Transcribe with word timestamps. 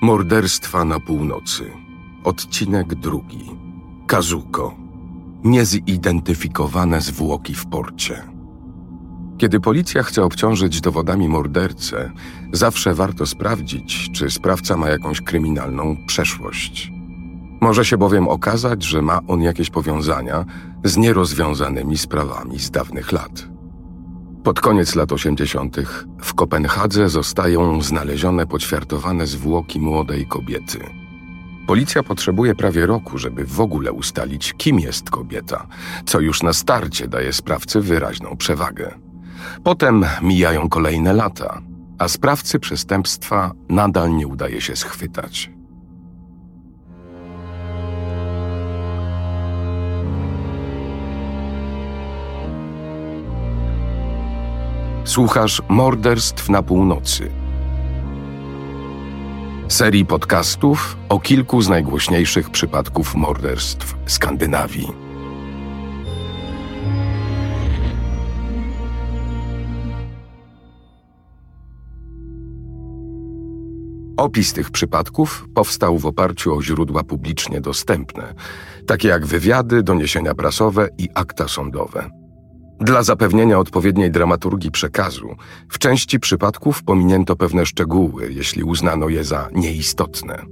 Morderstwa 0.00 0.84
na 0.84 1.00
północy. 1.00 1.70
Odcinek 2.24 2.94
drugi. 2.94 3.50
Kazuko. 4.06 4.76
Niezidentyfikowane 5.44 7.00
zwłoki 7.00 7.54
w 7.54 7.66
porcie. 7.66 8.22
Kiedy 9.38 9.60
policja 9.60 10.02
chce 10.02 10.24
obciążyć 10.24 10.80
dowodami 10.80 11.28
mordercę, 11.28 12.10
zawsze 12.52 12.94
warto 12.94 13.26
sprawdzić, 13.26 14.10
czy 14.12 14.30
sprawca 14.30 14.76
ma 14.76 14.88
jakąś 14.88 15.20
kryminalną 15.20 15.96
przeszłość. 16.06 16.92
Może 17.60 17.84
się 17.84 17.96
bowiem 17.96 18.28
okazać, 18.28 18.82
że 18.82 19.02
ma 19.02 19.20
on 19.28 19.42
jakieś 19.42 19.70
powiązania 19.70 20.44
z 20.84 20.96
nierozwiązanymi 20.96 21.98
sprawami 21.98 22.58
z 22.58 22.70
dawnych 22.70 23.12
lat. 23.12 23.57
Pod 24.48 24.60
koniec 24.60 24.94
lat 24.94 25.12
80. 25.12 25.76
w 26.22 26.34
Kopenhadze 26.34 27.08
zostają 27.08 27.82
znalezione 27.82 28.46
poćwiartowane 28.46 29.26
zwłoki 29.26 29.80
młodej 29.80 30.26
kobiety. 30.26 30.78
Policja 31.66 32.02
potrzebuje 32.02 32.54
prawie 32.54 32.86
roku, 32.86 33.18
żeby 33.18 33.44
w 33.44 33.60
ogóle 33.60 33.92
ustalić, 33.92 34.54
kim 34.58 34.80
jest 34.80 35.10
kobieta, 35.10 35.66
co 36.06 36.20
już 36.20 36.42
na 36.42 36.52
starcie 36.52 37.08
daje 37.08 37.32
sprawcy 37.32 37.80
wyraźną 37.80 38.36
przewagę. 38.36 38.94
Potem 39.64 40.04
mijają 40.22 40.68
kolejne 40.68 41.12
lata, 41.12 41.62
a 41.98 42.08
sprawcy 42.08 42.58
przestępstwa 42.58 43.52
nadal 43.68 44.16
nie 44.16 44.26
udaje 44.26 44.60
się 44.60 44.76
schwytać. 44.76 45.57
Słuchasz 55.18 55.62
Morderstw 55.68 56.48
na 56.48 56.62
północy. 56.62 57.30
Serii 59.68 60.06
podcastów 60.06 60.96
o 61.08 61.20
kilku 61.20 61.62
z 61.62 61.68
najgłośniejszych 61.68 62.50
przypadków 62.50 63.14
morderstw 63.14 63.96
Skandynawii. 64.06 64.88
Opis 74.16 74.52
tych 74.52 74.70
przypadków 74.70 75.46
powstał 75.54 75.98
w 75.98 76.06
oparciu 76.06 76.54
o 76.54 76.62
źródła 76.62 77.04
publicznie 77.04 77.60
dostępne, 77.60 78.34
takie 78.86 79.08
jak 79.08 79.26
wywiady, 79.26 79.82
doniesienia 79.82 80.34
prasowe 80.34 80.88
i 80.98 81.08
akta 81.14 81.48
sądowe. 81.48 82.17
Dla 82.80 83.02
zapewnienia 83.02 83.58
odpowiedniej 83.58 84.10
dramaturgii 84.10 84.70
przekazu, 84.70 85.36
w 85.68 85.78
części 85.78 86.20
przypadków 86.20 86.82
pominięto 86.82 87.36
pewne 87.36 87.66
szczegóły, 87.66 88.32
jeśli 88.32 88.62
uznano 88.62 89.08
je 89.08 89.24
za 89.24 89.48
nieistotne. 89.52 90.42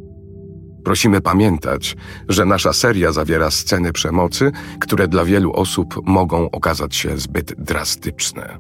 Prosimy 0.84 1.20
pamiętać, 1.20 1.96
że 2.28 2.44
nasza 2.44 2.72
seria 2.72 3.12
zawiera 3.12 3.50
sceny 3.50 3.92
przemocy, 3.92 4.52
które 4.80 5.08
dla 5.08 5.24
wielu 5.24 5.52
osób 5.52 6.00
mogą 6.04 6.50
okazać 6.50 6.96
się 6.96 7.18
zbyt 7.18 7.54
drastyczne. 7.58 8.58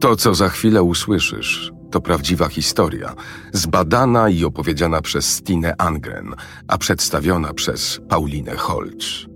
To, 0.00 0.16
co 0.16 0.34
za 0.34 0.48
chwilę 0.48 0.82
usłyszysz, 0.82 1.72
to 1.90 2.00
prawdziwa 2.00 2.48
historia, 2.48 3.14
zbadana 3.52 4.28
i 4.28 4.44
opowiedziana 4.44 5.02
przez 5.02 5.26
Stine 5.26 5.74
Angren, 5.78 6.34
a 6.68 6.78
przedstawiona 6.78 7.54
przez 7.54 8.00
Paulinę 8.08 8.56
Holcz. 8.56 9.33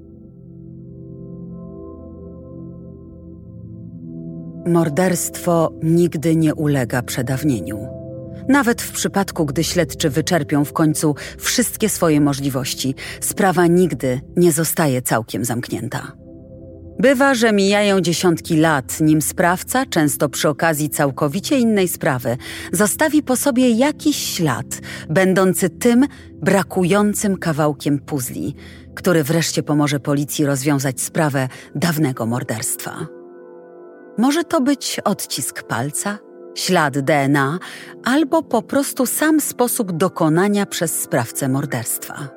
Morderstwo 4.68 5.72
nigdy 5.82 6.36
nie 6.36 6.54
ulega 6.54 7.02
przedawnieniu. 7.02 7.88
Nawet 8.48 8.82
w 8.82 8.92
przypadku, 8.92 9.46
gdy 9.46 9.64
śledczy 9.64 10.10
wyczerpią 10.10 10.64
w 10.64 10.72
końcu 10.72 11.14
wszystkie 11.38 11.88
swoje 11.88 12.20
możliwości, 12.20 12.94
sprawa 13.20 13.66
nigdy 13.66 14.20
nie 14.36 14.52
zostaje 14.52 15.02
całkiem 15.02 15.44
zamknięta. 15.44 16.12
Bywa, 16.98 17.34
że 17.34 17.52
mijają 17.52 18.00
dziesiątki 18.00 18.56
lat, 18.56 19.00
nim 19.00 19.22
sprawca, 19.22 19.86
często 19.86 20.28
przy 20.28 20.48
okazji 20.48 20.90
całkowicie 20.90 21.58
innej 21.58 21.88
sprawy, 21.88 22.36
zostawi 22.72 23.22
po 23.22 23.36
sobie 23.36 23.70
jakiś 23.70 24.16
ślad, 24.16 24.80
będący 25.10 25.70
tym 25.70 26.06
brakującym 26.42 27.36
kawałkiem 27.36 27.98
puzli, 27.98 28.54
który 28.94 29.24
wreszcie 29.24 29.62
pomoże 29.62 30.00
policji 30.00 30.46
rozwiązać 30.46 31.00
sprawę 31.00 31.48
dawnego 31.74 32.26
morderstwa. 32.26 33.17
Może 34.18 34.44
to 34.44 34.60
być 34.60 35.00
odcisk 35.04 35.62
palca, 35.62 36.18
ślad 36.54 36.98
DNA 36.98 37.58
albo 38.04 38.42
po 38.42 38.62
prostu 38.62 39.06
sam 39.06 39.40
sposób 39.40 39.92
dokonania 39.92 40.66
przez 40.66 41.02
sprawcę 41.02 41.48
morderstwa. 41.48 42.28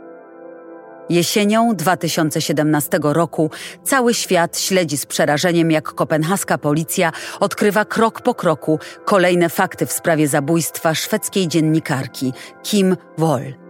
Jesienią 1.10 1.76
2017 1.76 3.00
roku 3.04 3.52
cały 3.84 4.14
świat 4.14 4.60
śledzi 4.60 4.98
z 4.98 5.06
przerażeniem, 5.06 5.72
jak 5.72 5.94
kopenhaska 5.94 6.58
policja 6.58 7.12
odkrywa 7.40 7.86
krok 7.86 8.22
po 8.22 8.36
kroku 8.36 8.80
kolejne 9.06 9.50
fakty 9.50 9.86
w 9.86 9.92
sprawie 9.92 10.28
zabójstwa 10.28 10.96
szwedzkiej 10.96 11.48
dziennikarki 11.48 12.34
Kim 12.64 12.98
Wol. 13.18 13.61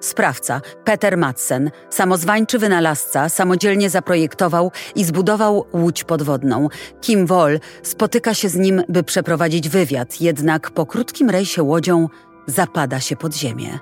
Sprawca, 0.00 0.60
Peter 0.84 1.16
Madsen, 1.16 1.70
samozwańczy 1.90 2.58
wynalazca, 2.58 3.28
samodzielnie 3.28 3.90
zaprojektował 3.90 4.72
i 4.94 5.04
zbudował 5.04 5.64
łódź 5.72 6.04
podwodną. 6.04 6.68
Kim 7.00 7.26
Wol 7.26 7.60
spotyka 7.82 8.34
się 8.34 8.48
z 8.48 8.54
nim, 8.54 8.82
by 8.88 9.02
przeprowadzić 9.02 9.68
wywiad, 9.68 10.20
jednak 10.20 10.70
po 10.70 10.86
krótkim 10.86 11.30
rejsie 11.30 11.62
łodzią 11.62 12.08
zapada 12.46 13.00
się 13.00 13.16
pod 13.16 13.34
ziemię. 13.34 13.78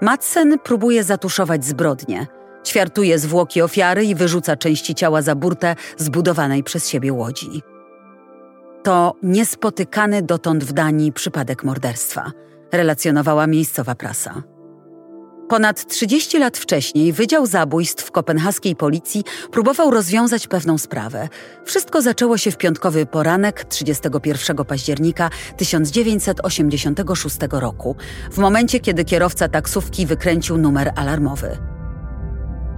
Madsen 0.00 0.58
próbuje 0.58 1.04
zatuszować 1.04 1.64
zbrodnię. 1.64 2.26
Ćwiartuje 2.66 3.18
zwłoki 3.18 3.62
ofiary 3.62 4.04
i 4.04 4.14
wyrzuca 4.14 4.56
części 4.56 4.94
ciała 4.94 5.22
za 5.22 5.34
burtę 5.34 5.76
zbudowanej 5.96 6.64
przez 6.64 6.88
siebie 6.88 7.12
łodzi. 7.12 7.62
To 8.82 9.14
niespotykany 9.22 10.22
dotąd 10.22 10.64
w 10.64 10.72
Danii 10.72 11.12
przypadek 11.12 11.64
morderstwa, 11.64 12.32
relacjonowała 12.72 13.46
miejscowa 13.46 13.94
prasa. 13.94 14.42
Ponad 15.50 15.86
30 15.86 16.38
lat 16.38 16.58
wcześniej 16.58 17.12
Wydział 17.12 17.46
Zabójstw 17.46 18.10
kopenhaskiej 18.10 18.76
policji 18.76 19.24
próbował 19.52 19.90
rozwiązać 19.90 20.46
pewną 20.46 20.78
sprawę. 20.78 21.28
Wszystko 21.64 22.02
zaczęło 22.02 22.38
się 22.38 22.50
w 22.50 22.56
piątkowy 22.56 23.06
poranek 23.06 23.64
31 23.64 24.56
października 24.56 25.30
1986 25.56 27.36
roku, 27.50 27.96
w 28.32 28.38
momencie 28.38 28.80
kiedy 28.80 29.04
kierowca 29.04 29.48
taksówki 29.48 30.06
wykręcił 30.06 30.58
numer 30.58 30.92
alarmowy. 30.96 31.58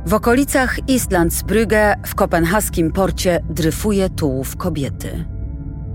W 0.07 0.15
okolicach 0.15 0.79
Islandsbrügge 0.89 1.95
w 2.07 2.15
kopenhaskim 2.15 2.93
porcie 2.93 3.41
dryfuje 3.51 4.11
tułów 4.11 4.57
kobiety. 4.57 5.25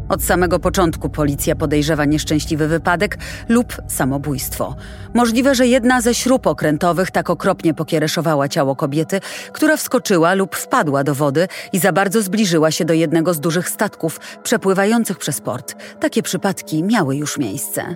Od 0.10 0.24
samego 0.24 0.60
początku 0.60 1.10
policja 1.10 1.56
podejrzewa 1.56 2.06
nieszczęśliwy 2.06 2.68
wypadek 2.68 3.18
lub 3.50 3.78
samobójstwo. 3.88 4.76
Możliwe, 5.14 5.56
że 5.56 5.68
jedna 5.68 6.02
ze 6.02 6.14
śrub 6.14 6.48
okrętowych 6.48 7.12
tak 7.12 7.30
okropnie 7.30 7.74
pokiereszowała 7.74 8.48
ciało 8.48 8.76
kobiety, 8.76 9.20
która 9.54 9.78
wskoczyła 9.78 10.34
lub 10.34 10.56
wpadła 10.56 11.04
do 11.04 11.16
wody 11.16 11.48
i 11.74 11.80
za 11.80 11.92
bardzo 11.92 12.22
zbliżyła 12.22 12.72
się 12.72 12.86
do 12.86 12.94
jednego 12.94 13.34
z 13.34 13.40
dużych 13.40 13.70
statków 13.70 14.20
przepływających 14.44 15.18
przez 15.18 15.42
port. 15.42 15.76
Takie 16.00 16.24
przypadki 16.24 16.84
miały 16.84 17.16
już 17.16 17.38
miejsce. 17.38 17.96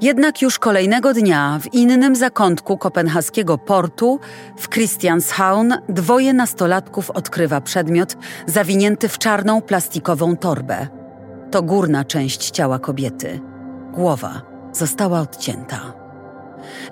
Jednak 0.00 0.42
już 0.42 0.58
kolejnego 0.58 1.14
dnia 1.14 1.58
w 1.62 1.74
innym 1.74 2.16
zakątku 2.16 2.78
kopenhaskiego 2.78 3.58
portu, 3.58 4.20
w 4.58 4.68
Christianshavn, 4.68 5.74
dwoje 5.88 6.32
nastolatków 6.32 7.10
odkrywa 7.10 7.60
przedmiot 7.60 8.16
zawinięty 8.46 9.08
w 9.08 9.18
czarną 9.18 9.62
plastikową 9.62 10.36
torbę. 10.36 10.97
To 11.50 11.62
górna 11.62 12.04
część 12.04 12.50
ciała 12.50 12.78
kobiety. 12.78 13.40
Głowa 13.92 14.42
została 14.72 15.20
odcięta. 15.20 15.80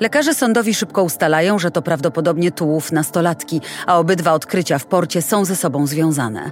Lekarze 0.01 0.35
sądowi 0.35 0.75
szybko 0.75 1.03
ustalają, 1.03 1.59
że 1.59 1.71
to 1.71 1.83
prawdopodobnie 1.83 2.51
tułów 2.51 2.93
nastolatki, 2.93 3.61
a 3.87 3.99
obydwa 3.99 4.33
odkrycia 4.33 4.79
w 4.79 4.87
porcie 4.87 5.23
są 5.23 5.45
ze 5.45 5.57
sobą 5.57 5.87
związane. 5.87 6.51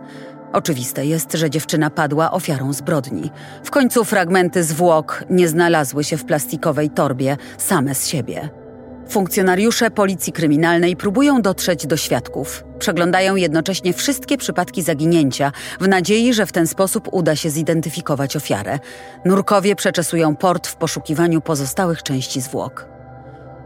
Oczywiste 0.52 1.06
jest, 1.06 1.32
że 1.32 1.50
dziewczyna 1.50 1.90
padła 1.90 2.31
ofiarą 2.31 2.73
zbrodni. 2.73 3.31
W 3.64 3.70
końcu 3.70 4.05
fragmenty 4.05 4.64
zwłok 4.64 5.25
nie 5.31 5.49
znalazły 5.49 6.05
się 6.05 6.17
w 6.17 6.25
plastikowej 6.25 6.90
torbie 6.90 7.37
same 7.58 7.94
z 7.94 8.06
siebie. 8.06 8.63
Funkcjonariusze 9.09 9.91
Policji 9.91 10.33
Kryminalnej 10.33 10.97
próbują 10.97 11.43
dotrzeć 11.43 11.87
do 11.87 11.97
świadków. 11.97 12.65
Przeglądają 12.79 13.37
jednocześnie 13.37 13.93
wszystkie 13.93 14.39
przypadki 14.39 14.83
zaginięcia, 14.83 15.53
w 15.81 15.89
nadziei, 15.89 16.35
że 16.35 16.47
w 16.47 16.53
ten 16.53 16.67
sposób 16.67 17.09
uda 17.12 17.37
się 17.37 17.51
zidentyfikować 17.51 18.37
ofiarę. 18.37 18.79
Nurkowie 19.25 19.77
przeczesują 19.77 20.37
port 20.37 20.67
w 20.67 20.77
poszukiwaniu 20.77 21.41
pozostałych 21.41 22.03
części 22.03 22.41
zwłok. 22.41 22.94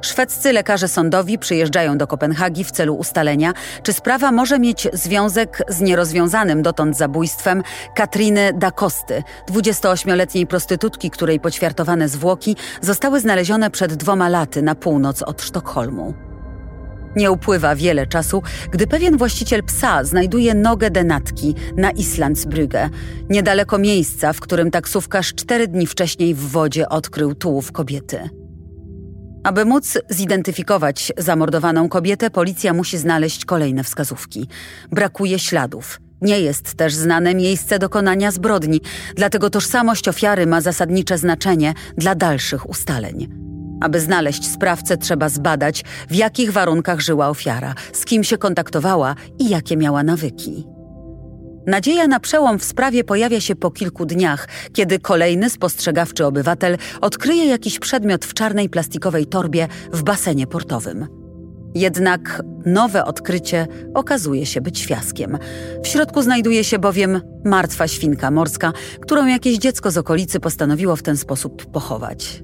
Szwedzcy 0.02 0.52
lekarze 0.52 0.88
sądowi 0.88 1.38
przyjeżdżają 1.38 1.98
do 1.98 2.06
Kopenhagi 2.06 2.64
w 2.64 2.70
celu 2.70 2.94
ustalenia, 2.94 3.52
czy 3.82 3.92
sprawa 3.92 4.32
może 4.32 4.58
mieć 4.58 4.88
związek 4.92 5.62
z 5.68 5.80
nierozwiązanym 5.80 6.62
dotąd 6.62 6.96
zabójstwem 6.96 7.62
Katriny 7.94 8.52
da 8.54 8.70
Kosty, 8.70 9.22
28-letniej 9.50 10.46
prostytutki, 10.46 11.10
której 11.10 11.40
poćwiartowane 11.40 12.08
zwłoki 12.08 12.56
zostały 12.80 13.20
znalezione 13.20 13.70
przed 13.70 13.94
dwoma 13.94 14.28
laty 14.28 14.62
na 14.62 14.74
północ 14.74 15.22
od 15.22 15.42
Sztokholmu. 15.42 16.14
Nie 17.16 17.30
upływa 17.30 17.74
wiele 17.76 18.06
czasu, 18.06 18.42
gdy 18.70 18.86
pewien 18.86 19.16
właściciel 19.16 19.64
psa 19.64 20.04
znajduje 20.04 20.54
nogę 20.54 20.90
denatki 20.90 21.54
na 21.76 21.90
Islandsbrügge, 21.90 22.88
niedaleko 23.30 23.78
miejsca, 23.78 24.32
w 24.32 24.40
którym 24.40 24.70
taksówkarz 24.70 25.34
cztery 25.34 25.68
dni 25.68 25.86
wcześniej 25.86 26.34
w 26.34 26.48
wodzie 26.48 26.88
odkrył 26.88 27.34
tułów 27.34 27.72
kobiety. 27.72 28.37
Aby 29.44 29.64
móc 29.64 29.98
zidentyfikować 30.08 31.12
zamordowaną 31.18 31.88
kobietę, 31.88 32.30
policja 32.30 32.72
musi 32.72 32.98
znaleźć 32.98 33.44
kolejne 33.44 33.84
wskazówki. 33.84 34.48
Brakuje 34.92 35.38
śladów. 35.38 36.00
Nie 36.20 36.40
jest 36.40 36.74
też 36.74 36.94
znane 36.94 37.34
miejsce 37.34 37.78
dokonania 37.78 38.30
zbrodni, 38.30 38.80
dlatego 39.14 39.50
tożsamość 39.50 40.08
ofiary 40.08 40.46
ma 40.46 40.60
zasadnicze 40.60 41.18
znaczenie 41.18 41.74
dla 41.96 42.14
dalszych 42.14 42.70
ustaleń. 42.70 43.28
Aby 43.80 44.00
znaleźć 44.00 44.46
sprawcę, 44.46 44.96
trzeba 44.96 45.28
zbadać, 45.28 45.84
w 46.08 46.14
jakich 46.14 46.52
warunkach 46.52 47.00
żyła 47.00 47.28
ofiara, 47.28 47.74
z 47.92 48.04
kim 48.04 48.24
się 48.24 48.38
kontaktowała 48.38 49.14
i 49.38 49.48
jakie 49.48 49.76
miała 49.76 50.02
nawyki. 50.02 50.77
Nadzieja 51.68 52.06
na 52.06 52.20
przełom 52.20 52.58
w 52.58 52.64
sprawie 52.64 53.04
pojawia 53.04 53.40
się 53.40 53.56
po 53.56 53.70
kilku 53.70 54.06
dniach, 54.06 54.48
kiedy 54.72 54.98
kolejny 54.98 55.50
spostrzegawczy 55.50 56.26
obywatel 56.26 56.76
odkryje 57.00 57.46
jakiś 57.46 57.78
przedmiot 57.78 58.24
w 58.24 58.34
czarnej 58.34 58.68
plastikowej 58.68 59.26
torbie 59.26 59.68
w 59.92 60.02
basenie 60.02 60.46
portowym. 60.46 61.06
Jednak 61.74 62.42
nowe 62.66 63.04
odkrycie 63.04 63.66
okazuje 63.94 64.46
się 64.46 64.60
być 64.60 64.86
fiaskiem. 64.86 65.38
W 65.82 65.88
środku 65.88 66.22
znajduje 66.22 66.64
się 66.64 66.78
bowiem 66.78 67.20
martwa 67.44 67.88
świnka 67.88 68.30
morska, 68.30 68.72
którą 69.00 69.26
jakieś 69.26 69.58
dziecko 69.58 69.90
z 69.90 69.98
okolicy 69.98 70.40
postanowiło 70.40 70.96
w 70.96 71.02
ten 71.02 71.16
sposób 71.16 71.66
pochować. 71.66 72.42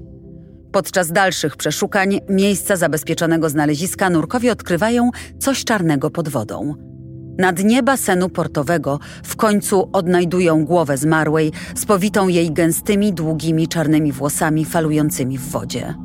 Podczas 0.71 1.11
dalszych 1.11 1.55
przeszukań 1.55 2.19
miejsca 2.29 2.75
zabezpieczonego 2.75 3.49
znaleziska 3.49 4.09
nurkowie 4.09 4.51
odkrywają 4.51 5.11
coś 5.39 5.63
czarnego 5.63 6.09
pod 6.09 6.29
wodą. 6.29 6.94
Na 7.37 7.51
dnie 7.51 7.83
basenu 7.83 8.29
portowego 8.29 8.99
w 9.23 9.35
końcu 9.35 9.89
odnajdują 9.93 10.65
głowę 10.65 10.97
zmarłej, 10.97 11.51
spowitą 11.75 12.27
jej 12.27 12.51
gęstymi, 12.51 13.13
długimi 13.13 13.67
czarnymi 13.67 14.11
włosami 14.11 14.65
falującymi 14.65 15.37
w 15.37 15.49
wodzie. 15.49 15.95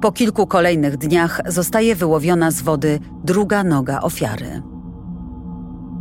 Po 0.00 0.12
kilku 0.12 0.46
kolejnych 0.46 0.96
dniach 0.96 1.40
zostaje 1.46 1.94
wyłowiona 1.94 2.50
z 2.50 2.62
wody 2.62 2.98
druga 3.24 3.64
noga 3.64 4.00
ofiary. 4.00 4.71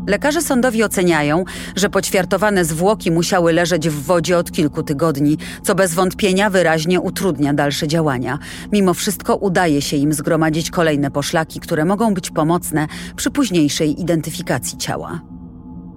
Lekarze 0.08 0.42
sądowi 0.42 0.84
oceniają, 0.84 1.44
że 1.76 1.90
poćwiartowane 1.90 2.66
zwłoki 2.66 3.12
musiały 3.12 3.54
leżeć 3.54 3.90
w 3.90 4.04
wodzie 4.04 4.38
od 4.38 4.52
kilku 4.52 4.84
tygodni, 4.84 5.38
co 5.64 5.76
bez 5.76 5.94
wątpienia 5.94 6.50
wyraźnie 6.50 7.02
utrudnia 7.02 7.54
dalsze 7.54 7.88
działania. 7.88 8.40
Mimo 8.72 8.94
wszystko 8.94 9.36
udaje 9.36 9.82
się 9.82 9.98
im 9.98 10.14
zgromadzić 10.14 10.72
kolejne 10.72 11.12
poszlaki, 11.12 11.60
które 11.60 11.86
mogą 11.86 12.14
być 12.14 12.30
pomocne 12.30 12.88
przy 13.16 13.32
późniejszej 13.32 14.02
identyfikacji 14.02 14.78
ciała. 14.78 15.22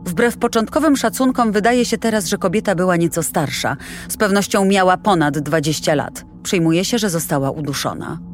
Wbrew 0.04 0.36
początkowym 0.36 0.96
szacunkom 0.96 1.52
wydaje 1.52 1.84
się 1.84 1.98
teraz, 1.98 2.26
że 2.26 2.38
kobieta 2.38 2.74
była 2.74 2.96
nieco 2.96 3.22
starsza. 3.22 3.76
Z 4.08 4.16
pewnością 4.16 4.64
miała 4.64 4.96
ponad 4.96 5.38
20 5.38 5.94
lat. 5.94 6.24
Przyjmuje 6.42 6.84
się, 6.84 6.98
że 6.98 7.10
została 7.10 7.50
uduszona. 7.50 8.33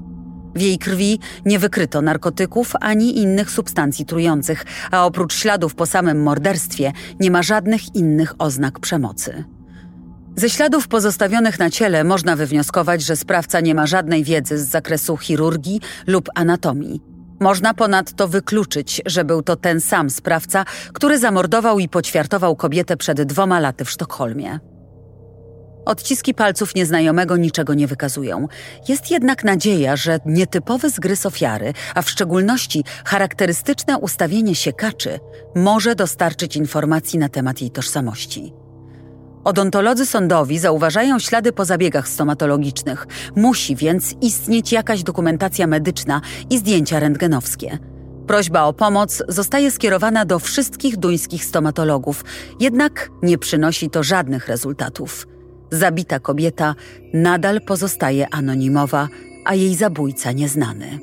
W 0.55 0.61
jej 0.61 0.79
krwi 0.79 1.21
nie 1.45 1.59
wykryto 1.59 2.03
narkotyków 2.03 2.73
ani 2.81 3.19
innych 3.19 3.51
substancji 3.51 4.07
trujących, 4.07 4.65
a 4.91 5.07
oprócz 5.07 5.35
śladów 5.35 5.75
po 5.75 5.87
samym 5.87 6.23
morderstwie 6.23 6.93
nie 7.21 7.31
ma 7.31 7.43
żadnych 7.43 7.95
innych 7.95 8.35
oznak 8.39 8.79
przemocy. 8.79 9.45
Ze 10.37 10.51
śladów 10.51 10.89
pozostawionych 10.89 11.59
na 11.59 11.71
ciele 11.71 12.05
można 12.05 12.37
wywnioskować, 12.37 13.03
że 13.03 13.17
sprawca 13.17 13.61
nie 13.61 13.75
ma 13.75 13.87
żadnej 13.87 14.25
wiedzy 14.25 14.59
z 14.59 14.69
zakresu 14.69 15.17
chirurgii 15.17 15.81
lub 16.07 16.29
anatomii. 16.35 17.01
Można 17.41 17.75
ponadto 17.75 18.29
wykluczyć, 18.29 19.03
że 19.07 19.25
był 19.25 19.43
to 19.43 19.57
ten 19.57 19.81
sam 19.81 20.11
sprawca, 20.11 20.65
który 20.93 21.19
zamordował 21.19 21.79
i 21.79 21.89
poćwiartował 21.89 22.57
kobietę 22.57 22.97
przed 22.97 23.23
dwoma 23.23 23.61
laty 23.61 23.85
w 23.85 23.91
Sztokholmie. 23.91 24.59
Odciski 25.85 26.35
palców 26.35 26.75
nieznajomego 26.75 27.37
niczego 27.37 27.75
nie 27.75 27.87
wykazują. 27.87 28.49
Jest 28.89 29.11
jednak 29.11 29.45
nadzieja, 29.45 29.97
że 29.97 30.19
nietypowy 30.27 30.91
zgryz 30.91 31.27
ofiary, 31.27 31.73
a 31.95 32.03
w 32.03 32.11
szczególności 32.11 32.85
charakterystyczne 33.05 33.99
ustawienie 33.99 34.55
siekaczy, 34.55 35.19
może 35.55 35.95
dostarczyć 35.95 36.57
informacji 36.57 37.19
na 37.19 37.29
temat 37.29 37.61
jej 37.61 37.71
tożsamości. 37.71 38.53
Odontolodzy 39.45 40.07
sądowi 40.07 40.59
zauważają 40.59 41.19
ślady 41.19 41.53
po 41.53 41.65
zabiegach 41.65 42.09
stomatologicznych. 42.09 43.07
Musi 43.37 43.77
więc 43.77 44.15
istnieć 44.21 44.73
jakaś 44.73 45.03
dokumentacja 45.03 45.67
medyczna 45.67 46.21
i 46.51 46.59
zdjęcia 46.59 47.01
rentgenowskie. 47.01 47.79
Prośba 48.27 48.63
o 48.63 48.73
pomoc 48.73 49.23
zostaje 49.29 49.71
skierowana 49.71 50.25
do 50.25 50.39
wszystkich 50.39 50.97
duńskich 50.97 51.45
stomatologów, 51.45 52.25
jednak 52.61 53.11
nie 53.23 53.39
przynosi 53.39 53.91
to 53.91 54.03
żadnych 54.03 54.49
rezultatów. 54.49 55.27
Zabita 55.71 56.21
kobieta 56.21 56.75
nadal 57.13 57.61
pozostaje 57.61 58.27
anonimowa, 58.31 59.09
a 59.45 59.55
jej 59.55 59.75
zabójca 59.75 60.33
nieznany. 60.33 60.99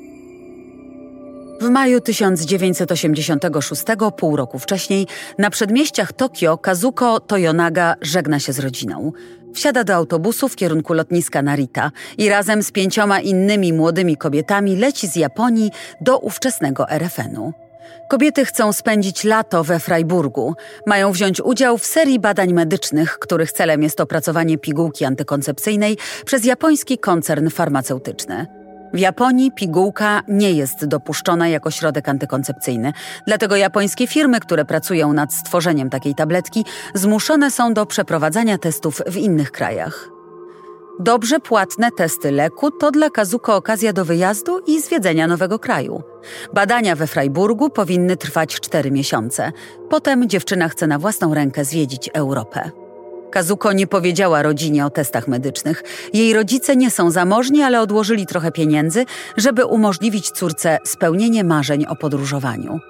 W 1.60 1.68
maju 1.70 2.00
1986, 2.00 3.82
pół 4.16 4.36
roku 4.36 4.58
wcześniej, 4.58 5.06
na 5.38 5.50
przedmieściach 5.50 6.12
Tokio 6.12 6.58
Kazuko 6.58 7.20
Toyonaga 7.20 7.94
żegna 8.02 8.38
się 8.38 8.52
z 8.52 8.58
rodziną. 8.58 9.12
Wsiada 9.54 9.84
do 9.84 9.94
autobusu 9.94 10.48
w 10.48 10.56
kierunku 10.56 10.94
lotniska 10.94 11.42
Narita 11.42 11.90
i 12.18 12.28
razem 12.28 12.62
z 12.62 12.72
pięcioma 12.72 13.20
innymi 13.20 13.72
młodymi 13.72 14.16
kobietami 14.16 14.76
leci 14.76 15.08
z 15.08 15.16
Japonii 15.16 15.70
do 16.00 16.18
ówczesnego 16.18 16.90
RFN-u. 16.90 17.67
Kobiety 18.08 18.44
chcą 18.44 18.72
spędzić 18.72 19.24
lato 19.24 19.64
we 19.64 19.80
Freiburgu. 19.80 20.54
Mają 20.86 21.12
wziąć 21.12 21.40
udział 21.40 21.78
w 21.78 21.86
serii 21.86 22.20
badań 22.20 22.52
medycznych, 22.52 23.18
których 23.18 23.52
celem 23.52 23.82
jest 23.82 24.00
opracowanie 24.00 24.58
pigułki 24.58 25.04
antykoncepcyjnej 25.04 25.96
przez 26.24 26.44
japoński 26.44 26.98
koncern 26.98 27.50
farmaceutyczny. 27.50 28.46
W 28.92 28.98
Japonii 28.98 29.52
pigułka 29.52 30.22
nie 30.28 30.52
jest 30.52 30.86
dopuszczona 30.86 31.48
jako 31.48 31.70
środek 31.70 32.08
antykoncepcyjny, 32.08 32.92
dlatego 33.26 33.56
japońskie 33.56 34.06
firmy, 34.06 34.40
które 34.40 34.64
pracują 34.64 35.12
nad 35.12 35.34
stworzeniem 35.34 35.90
takiej 35.90 36.14
tabletki, 36.14 36.64
zmuszone 36.94 37.50
są 37.50 37.74
do 37.74 37.86
przeprowadzania 37.86 38.58
testów 38.58 39.02
w 39.06 39.16
innych 39.16 39.50
krajach. 39.50 40.17
Dobrze 41.00 41.40
płatne 41.40 41.90
testy 41.92 42.30
leku 42.30 42.70
to 42.70 42.90
dla 42.90 43.10
Kazuko 43.10 43.56
okazja 43.56 43.92
do 43.92 44.04
wyjazdu 44.04 44.58
i 44.66 44.80
zwiedzenia 44.80 45.26
nowego 45.26 45.58
kraju. 45.58 46.02
Badania 46.54 46.96
we 46.96 47.06
Freiburgu 47.06 47.70
powinny 47.70 48.16
trwać 48.16 48.60
cztery 48.60 48.90
miesiące. 48.90 49.52
Potem 49.90 50.28
dziewczyna 50.28 50.68
chce 50.68 50.86
na 50.86 50.98
własną 50.98 51.34
rękę 51.34 51.64
zwiedzić 51.64 52.10
Europę. 52.14 52.70
Kazuko 53.30 53.72
nie 53.72 53.86
powiedziała 53.86 54.42
rodzinie 54.42 54.86
o 54.86 54.90
testach 54.90 55.28
medycznych. 55.28 55.82
Jej 56.12 56.34
rodzice 56.34 56.76
nie 56.76 56.90
są 56.90 57.10
zamożni, 57.10 57.62
ale 57.62 57.80
odłożyli 57.80 58.26
trochę 58.26 58.52
pieniędzy, 58.52 59.04
żeby 59.36 59.64
umożliwić 59.64 60.30
córce 60.30 60.78
spełnienie 60.84 61.44
marzeń 61.44 61.86
o 61.86 61.96
podróżowaniu. 61.96 62.80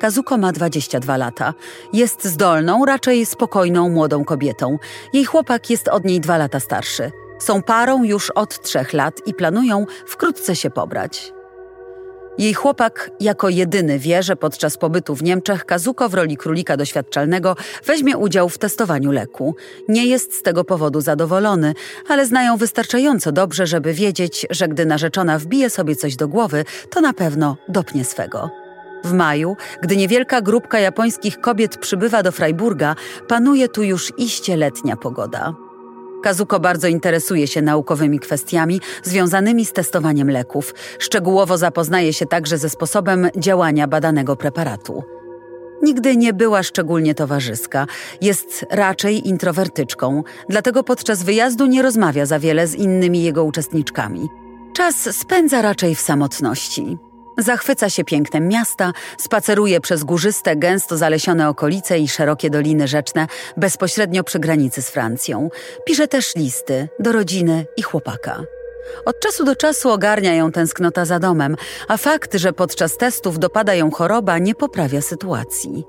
Kazuko 0.00 0.38
ma 0.38 0.52
22 0.52 1.16
lata. 1.16 1.54
Jest 1.92 2.24
zdolną, 2.24 2.84
raczej 2.84 3.26
spokojną 3.26 3.88
młodą 3.88 4.24
kobietą. 4.24 4.78
Jej 5.12 5.24
chłopak 5.24 5.70
jest 5.70 5.88
od 5.88 6.04
niej 6.04 6.20
dwa 6.20 6.36
lata 6.36 6.60
starszy. 6.60 7.10
Są 7.38 7.62
parą 7.62 8.04
już 8.04 8.30
od 8.30 8.62
trzech 8.62 8.92
lat 8.92 9.26
i 9.26 9.34
planują 9.34 9.86
wkrótce 10.06 10.56
się 10.56 10.70
pobrać. 10.70 11.32
Jej 12.38 12.54
chłopak 12.54 13.10
jako 13.20 13.48
jedyny 13.48 13.98
wie, 13.98 14.22
że 14.22 14.36
podczas 14.36 14.76
pobytu 14.76 15.14
w 15.14 15.22
Niemczech 15.22 15.64
Kazuko 15.64 16.08
w 16.08 16.14
roli 16.14 16.36
królika 16.36 16.76
doświadczalnego 16.76 17.56
weźmie 17.84 18.16
udział 18.16 18.48
w 18.48 18.58
testowaniu 18.58 19.12
leku. 19.12 19.56
Nie 19.88 20.06
jest 20.06 20.34
z 20.34 20.42
tego 20.42 20.64
powodu 20.64 21.00
zadowolony, 21.00 21.74
ale 22.08 22.26
znają 22.26 22.56
wystarczająco 22.56 23.32
dobrze, 23.32 23.66
żeby 23.66 23.92
wiedzieć, 23.92 24.46
że 24.50 24.68
gdy 24.68 24.86
narzeczona 24.86 25.38
wbije 25.38 25.70
sobie 25.70 25.96
coś 25.96 26.16
do 26.16 26.28
głowy, 26.28 26.64
to 26.90 27.00
na 27.00 27.12
pewno 27.12 27.56
dopnie 27.68 28.04
swego. 28.04 28.50
W 29.04 29.12
maju, 29.12 29.56
gdy 29.82 29.96
niewielka 29.96 30.40
grupka 30.40 30.78
japońskich 30.78 31.40
kobiet 31.40 31.76
przybywa 31.76 32.22
do 32.22 32.32
Freiburga, 32.32 32.94
panuje 33.28 33.68
tu 33.68 33.82
już 33.82 34.12
iście 34.18 34.56
letnia 34.56 34.96
pogoda. 34.96 35.67
Kazuko 36.22 36.60
bardzo 36.60 36.88
interesuje 36.88 37.46
się 37.46 37.62
naukowymi 37.62 38.20
kwestiami 38.20 38.80
związanymi 39.02 39.64
z 39.64 39.72
testowaniem 39.72 40.30
leków. 40.30 40.74
Szczegółowo 40.98 41.58
zapoznaje 41.58 42.12
się 42.12 42.26
także 42.26 42.58
ze 42.58 42.68
sposobem 42.68 43.28
działania 43.36 43.86
badanego 43.86 44.36
preparatu. 44.36 45.02
Nigdy 45.82 46.16
nie 46.16 46.32
była 46.32 46.62
szczególnie 46.62 47.14
towarzyska, 47.14 47.86
jest 48.20 48.66
raczej 48.70 49.28
introwertyczką, 49.28 50.22
dlatego 50.48 50.82
podczas 50.82 51.22
wyjazdu 51.22 51.66
nie 51.66 51.82
rozmawia 51.82 52.26
za 52.26 52.38
wiele 52.38 52.66
z 52.66 52.74
innymi 52.74 53.22
jego 53.22 53.44
uczestniczkami. 53.44 54.28
Czas 54.72 55.16
spędza 55.16 55.62
raczej 55.62 55.94
w 55.94 56.00
samotności. 56.00 56.98
Zachwyca 57.38 57.90
się 57.90 58.04
pięknem 58.04 58.48
miasta, 58.48 58.92
spaceruje 59.18 59.80
przez 59.80 60.04
górzyste, 60.04 60.56
gęsto 60.56 60.96
zalesione 60.96 61.48
okolice 61.48 61.98
i 61.98 62.08
szerokie 62.08 62.50
doliny 62.50 62.88
rzeczne 62.88 63.26
bezpośrednio 63.56 64.24
przy 64.24 64.38
granicy 64.38 64.82
z 64.82 64.90
Francją. 64.90 65.50
Pisze 65.86 66.08
też 66.08 66.36
listy 66.36 66.88
do 66.98 67.12
rodziny 67.12 67.66
i 67.76 67.82
chłopaka. 67.82 68.42
Od 69.04 69.20
czasu 69.20 69.44
do 69.44 69.56
czasu 69.56 69.90
ogarnia 69.90 70.34
ją 70.34 70.52
tęsknota 70.52 71.04
za 71.04 71.18
domem, 71.18 71.56
a 71.88 71.96
fakt, 71.96 72.34
że 72.34 72.52
podczas 72.52 72.96
testów 72.96 73.38
dopada 73.38 73.74
ją 73.74 73.90
choroba, 73.90 74.38
nie 74.38 74.54
poprawia 74.54 75.00
sytuacji. 75.00 75.84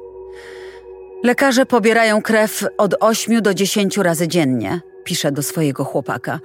Lekarze 1.23 1.65
pobierają 1.65 2.21
krew 2.21 2.65
od 2.77 2.95
8 2.99 3.41
do 3.41 3.53
10 3.53 3.97
razy 3.97 4.27
dziennie, 4.27 4.81
pisze 5.03 5.31
do 5.31 5.43
swojego 5.43 5.83
chłopaka. 5.83 6.39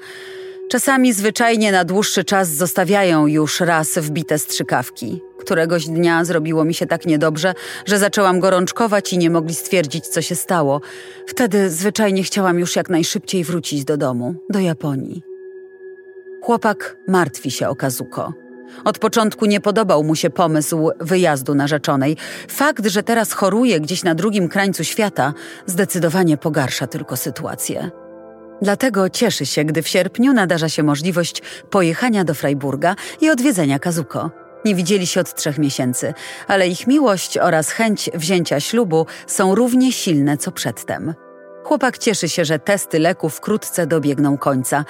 Czasami 0.68 1.12
zwyczajnie 1.12 1.72
na 1.72 1.84
dłuższy 1.84 2.24
czas 2.24 2.48
zostawiają 2.48 3.26
już 3.26 3.60
raz 3.60 3.98
wbite 3.98 4.38
strzykawki. 4.38 5.20
Któregoś 5.38 5.86
dnia 5.86 6.24
zrobiło 6.24 6.64
mi 6.64 6.74
się 6.74 6.86
tak 6.86 7.06
niedobrze, 7.06 7.54
że 7.86 7.98
zaczęłam 7.98 8.40
gorączkować 8.40 9.12
i 9.12 9.18
nie 9.18 9.30
mogli 9.30 9.54
stwierdzić, 9.54 10.06
co 10.06 10.22
się 10.22 10.34
stało. 10.34 10.80
Wtedy 11.26 11.70
zwyczajnie 11.70 12.22
chciałam 12.22 12.58
już 12.58 12.76
jak 12.76 12.90
najszybciej 12.90 13.44
wrócić 13.44 13.84
do 13.84 13.96
domu, 13.96 14.34
do 14.50 14.58
Japonii. 14.58 15.22
Chłopak 16.42 16.96
martwi 17.08 17.50
się 17.50 17.68
o 17.68 17.76
Kazuko. 17.76 18.32
Od 18.84 18.98
początku 18.98 19.46
nie 19.46 19.60
podobał 19.60 20.04
mu 20.04 20.16
się 20.16 20.30
pomysł 20.30 20.90
wyjazdu 21.00 21.54
narzeczonej. 21.54 22.16
Fakt, 22.48 22.86
że 22.86 23.02
teraz 23.02 23.32
choruje 23.32 23.80
gdzieś 23.80 24.04
na 24.04 24.14
drugim 24.14 24.48
krańcu 24.48 24.84
świata, 24.84 25.34
zdecydowanie 25.66 26.36
pogarsza 26.36 26.86
tylko 26.86 27.16
sytuację. 27.16 28.03
Dlatego 28.62 29.10
cieszy 29.10 29.46
się, 29.46 29.64
gdy 29.64 29.82
w 29.82 29.88
sierpniu 29.88 30.32
nadarza 30.32 30.68
się 30.68 30.82
możliwość 30.82 31.42
pojechania 31.70 32.24
do 32.24 32.34
Freiburga 32.34 32.96
i 33.20 33.30
odwiedzenia 33.30 33.78
Kazuko. 33.78 34.30
Nie 34.64 34.74
widzieli 34.74 35.06
się 35.06 35.20
od 35.20 35.34
trzech 35.34 35.58
miesięcy, 35.58 36.14
ale 36.48 36.68
ich 36.68 36.86
miłość 36.86 37.38
oraz 37.38 37.70
chęć 37.70 38.10
wzięcia 38.14 38.60
ślubu 38.60 39.06
są 39.26 39.54
równie 39.54 39.92
silne 39.92 40.36
co 40.36 40.52
przedtem. 40.52 41.14
Chłopak 41.64 41.98
cieszy 41.98 42.28
się, 42.28 42.44
że 42.44 42.58
testy 42.58 42.98
leków 42.98 43.34
wkrótce 43.34 43.86
dobiegną 43.86 44.38
końca. 44.38 44.84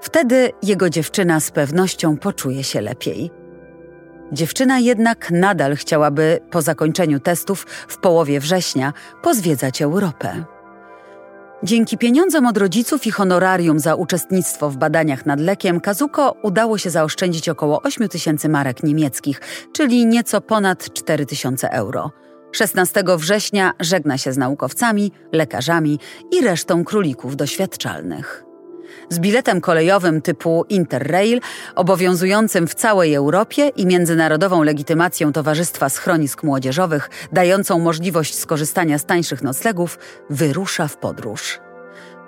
Wtedy 0.00 0.52
jego 0.62 0.90
dziewczyna 0.90 1.40
z 1.40 1.50
pewnością 1.50 2.16
poczuje 2.16 2.64
się 2.64 2.80
lepiej. 2.80 3.30
Dziewczyna 4.32 4.78
jednak 4.78 5.30
nadal 5.30 5.76
chciałaby 5.76 6.40
po 6.50 6.62
zakończeniu 6.62 7.20
testów 7.20 7.66
w 7.88 7.96
połowie 7.96 8.40
września 8.40 8.92
pozwiedzać 9.22 9.82
Europę. 9.82 10.44
Dzięki 11.62 11.98
pieniądzom 11.98 12.46
od 12.46 12.56
rodziców 12.56 13.06
i 13.06 13.10
honorarium 13.10 13.80
za 13.80 13.94
uczestnictwo 13.94 14.70
w 14.70 14.76
badaniach 14.76 15.26
nad 15.26 15.40
lekiem 15.40 15.80
Kazuko 15.80 16.36
udało 16.42 16.78
się 16.78 16.90
zaoszczędzić 16.90 17.48
około 17.48 17.82
8 17.82 18.08
tysięcy 18.08 18.48
marek 18.48 18.82
niemieckich, 18.82 19.40
czyli 19.72 20.06
nieco 20.06 20.40
ponad 20.40 20.92
4 20.92 21.26
tysiące 21.26 21.70
euro. 21.70 22.10
16 22.52 23.02
września 23.16 23.72
żegna 23.80 24.18
się 24.18 24.32
z 24.32 24.36
naukowcami, 24.36 25.12
lekarzami 25.32 25.98
i 26.32 26.40
resztą 26.40 26.84
królików 26.84 27.36
doświadczalnych. 27.36 28.49
Z 29.08 29.18
biletem 29.18 29.60
kolejowym 29.60 30.22
typu 30.22 30.64
Interrail, 30.68 31.40
obowiązującym 31.74 32.66
w 32.66 32.74
całej 32.74 33.14
Europie 33.14 33.68
i 33.68 33.86
międzynarodową 33.86 34.62
legitymacją 34.62 35.32
Towarzystwa 35.32 35.88
Schronisk 35.88 36.42
Młodzieżowych, 36.42 37.10
dającą 37.32 37.78
możliwość 37.78 38.34
skorzystania 38.34 38.98
z 38.98 39.04
tańszych 39.04 39.42
noclegów, 39.42 39.98
wyrusza 40.30 40.88
w 40.88 40.96
podróż. 40.96 41.60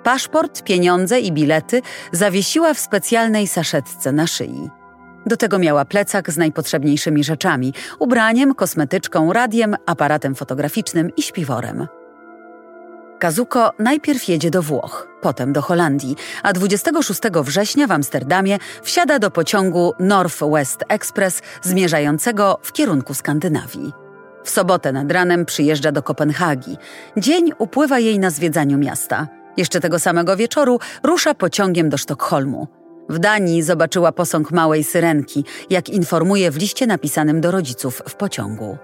Paszport, 0.03 0.63
pieniądze 0.63 1.19
i 1.19 1.31
bilety 1.31 1.81
zawiesiła 2.11 2.73
w 2.73 2.79
specjalnej 2.79 3.47
saszetce 3.47 4.11
na 4.11 4.27
szyi. 4.27 4.69
Do 5.25 5.37
tego 5.37 5.59
miała 5.59 5.85
plecak 5.85 6.31
z 6.31 6.37
najpotrzebniejszymi 6.37 7.23
rzeczami: 7.23 7.73
ubraniem, 7.99 8.55
kosmetyczką, 8.55 9.33
radiem, 9.33 9.75
aparatem 9.85 10.35
fotograficznym 10.35 11.15
i 11.17 11.21
śpiworem. 11.21 11.87
Kazuko 13.23 13.71
najpierw 13.79 14.27
jedzie 14.27 14.51
do 14.51 14.61
Włoch, 14.61 15.07
potem 15.21 15.53
do 15.53 15.61
Holandii, 15.61 16.15
a 16.43 16.53
26 16.53 17.21
września 17.43 17.87
w 17.87 17.91
Amsterdamie 17.91 18.57
wsiada 18.81 19.19
do 19.19 19.31
pociągu 19.31 19.93
North-West 19.99 20.83
Express 20.89 21.41
zmierzającego 21.61 22.59
w 22.61 22.71
kierunku 22.71 23.13
Skandynawii. 23.13 23.93
W 24.43 24.49
sobotę 24.49 24.91
nad 24.91 25.11
ranem 25.11 25.45
przyjeżdża 25.45 25.91
do 25.91 26.03
Kopenhagi. 26.03 26.77
Dzień 27.17 27.51
upływa 27.57 27.99
jej 27.99 28.19
na 28.19 28.29
zwiedzaniu 28.29 28.77
miasta. 28.77 29.27
Jeszcze 29.57 29.79
tego 29.79 29.99
samego 29.99 30.37
wieczoru 30.37 30.79
rusza 31.03 31.33
pociągiem 31.33 31.89
do 31.89 31.97
Sztokholmu. 31.97 32.67
W 33.09 33.19
Danii 33.19 33.61
zobaczyła 33.61 34.11
posąg 34.11 34.51
małej 34.51 34.83
syrenki, 34.83 35.45
jak 35.69 35.89
informuje 35.89 36.51
w 36.51 36.57
liście 36.57 36.87
napisanym 36.87 37.41
do 37.41 37.51
rodziców 37.51 38.01
w 38.09 38.15
pociągu. 38.15 38.77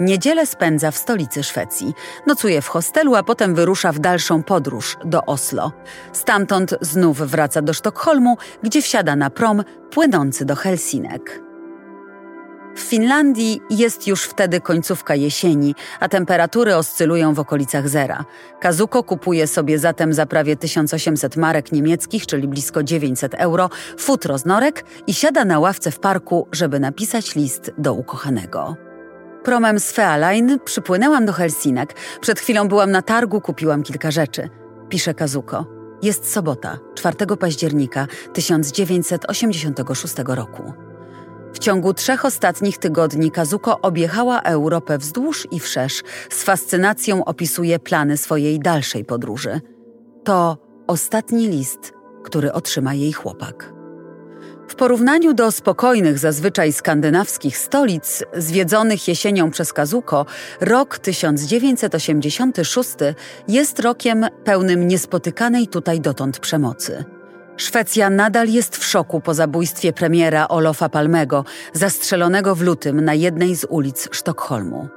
Niedzielę 0.00 0.46
spędza 0.46 0.90
w 0.90 0.96
stolicy 0.96 1.42
Szwecji. 1.42 1.94
Nocuje 2.26 2.62
w 2.62 2.68
hostelu, 2.68 3.14
a 3.14 3.22
potem 3.22 3.54
wyrusza 3.54 3.92
w 3.92 3.98
dalszą 3.98 4.42
podróż 4.42 4.96
do 5.04 5.24
Oslo. 5.24 5.72
Stamtąd 6.12 6.74
znów 6.80 7.18
wraca 7.18 7.62
do 7.62 7.72
Sztokholmu, 7.72 8.36
gdzie 8.62 8.82
wsiada 8.82 9.16
na 9.16 9.30
prom 9.30 9.64
płynący 9.90 10.44
do 10.44 10.56
Helsinek. 10.56 11.42
W 12.76 12.80
Finlandii 12.80 13.60
jest 13.70 14.06
już 14.06 14.24
wtedy 14.24 14.60
końcówka 14.60 15.14
jesieni, 15.14 15.74
a 16.00 16.08
temperatury 16.08 16.76
oscylują 16.76 17.34
w 17.34 17.40
okolicach 17.40 17.88
zera. 17.88 18.24
Kazuko 18.60 19.02
kupuje 19.02 19.46
sobie 19.46 19.78
zatem 19.78 20.12
za 20.12 20.26
prawie 20.26 20.56
1800 20.56 21.36
marek 21.36 21.72
niemieckich, 21.72 22.26
czyli 22.26 22.48
blisko 22.48 22.82
900 22.82 23.34
euro, 23.34 23.70
futro 23.98 24.38
z 24.38 24.44
norek 24.44 24.84
i 25.06 25.14
siada 25.14 25.44
na 25.44 25.58
ławce 25.58 25.90
w 25.90 25.98
parku, 25.98 26.48
żeby 26.52 26.80
napisać 26.80 27.34
list 27.34 27.70
do 27.78 27.94
ukochanego. 27.94 28.85
Promem 29.46 29.80
z 29.80 29.92
Fealine 29.92 30.58
przypłynęłam 30.64 31.26
do 31.26 31.32
Helsinek. 31.32 31.94
Przed 32.20 32.40
chwilą 32.40 32.68
byłam 32.68 32.90
na 32.90 33.02
targu, 33.02 33.40
kupiłam 33.40 33.82
kilka 33.82 34.10
rzeczy. 34.10 34.48
Pisze 34.88 35.14
Kazuko. 35.14 35.66
Jest 36.02 36.32
sobota, 36.32 36.78
4 36.94 37.16
października 37.40 38.06
1986 38.32 40.14
roku. 40.26 40.72
W 41.52 41.58
ciągu 41.58 41.94
trzech 41.94 42.24
ostatnich 42.24 42.78
tygodni 42.78 43.30
Kazuko 43.30 43.80
objechała 43.80 44.40
Europę 44.40 44.98
wzdłuż 44.98 45.48
i 45.50 45.60
wszerz. 45.60 46.02
Z 46.30 46.42
fascynacją 46.42 47.24
opisuje 47.24 47.78
plany 47.78 48.16
swojej 48.16 48.60
dalszej 48.60 49.04
podróży. 49.04 49.60
To 50.24 50.58
ostatni 50.86 51.48
list, 51.48 51.92
który 52.24 52.52
otrzyma 52.52 52.94
jej 52.94 53.12
chłopak. 53.12 53.75
W 54.68 54.74
porównaniu 54.74 55.34
do 55.34 55.52
spokojnych 55.52 56.18
zazwyczaj 56.18 56.72
skandynawskich 56.72 57.58
stolic 57.58 58.24
zwiedzonych 58.36 59.08
jesienią 59.08 59.50
przez 59.50 59.72
Kazuko, 59.72 60.26
rok 60.60 60.98
1986 60.98 62.90
jest 63.48 63.80
rokiem 63.80 64.26
pełnym 64.44 64.88
niespotykanej 64.88 65.68
tutaj 65.68 66.00
dotąd 66.00 66.38
przemocy. 66.38 67.04
Szwecja 67.56 68.10
nadal 68.10 68.48
jest 68.48 68.76
w 68.76 68.84
szoku 68.84 69.20
po 69.20 69.34
zabójstwie 69.34 69.92
premiera 69.92 70.48
Olofa 70.48 70.88
Palmego, 70.88 71.44
zastrzelonego 71.72 72.54
w 72.54 72.62
lutym 72.62 73.00
na 73.00 73.14
jednej 73.14 73.56
z 73.56 73.66
ulic 73.68 74.08
Sztokholmu. 74.12 74.88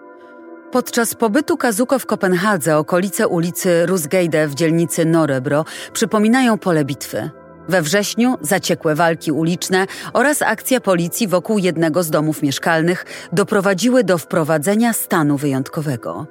Podczas 0.72 1.16
pobytu 1.16 1.58
Kazuko 1.58 2.00
w 2.00 2.06
Kopenhadze 2.06 2.78
okolice 2.78 3.28
ulicy 3.28 3.86
Rusgejde 3.86 4.48
w 4.48 4.56
dzielnicy 4.56 5.06
Norebro 5.06 5.66
przypominają 5.94 6.58
pole 6.58 6.86
bitwy. 6.86 7.30
We 7.70 7.82
wrześniu 7.82 8.36
zaciekłe 8.42 8.96
walki 8.96 9.32
uliczne 9.32 9.86
oraz 10.14 10.42
akcja 10.42 10.82
policji 10.82 11.28
wokół 11.28 11.58
jednego 11.58 12.04
z 12.04 12.10
domów 12.10 12.42
mieszkalnych 12.42 13.06
doprowadziły 13.34 14.04
do 14.04 14.18
wprowadzenia 14.18 14.94
stanu 14.94 15.38
wyjątkowego. 15.38 16.28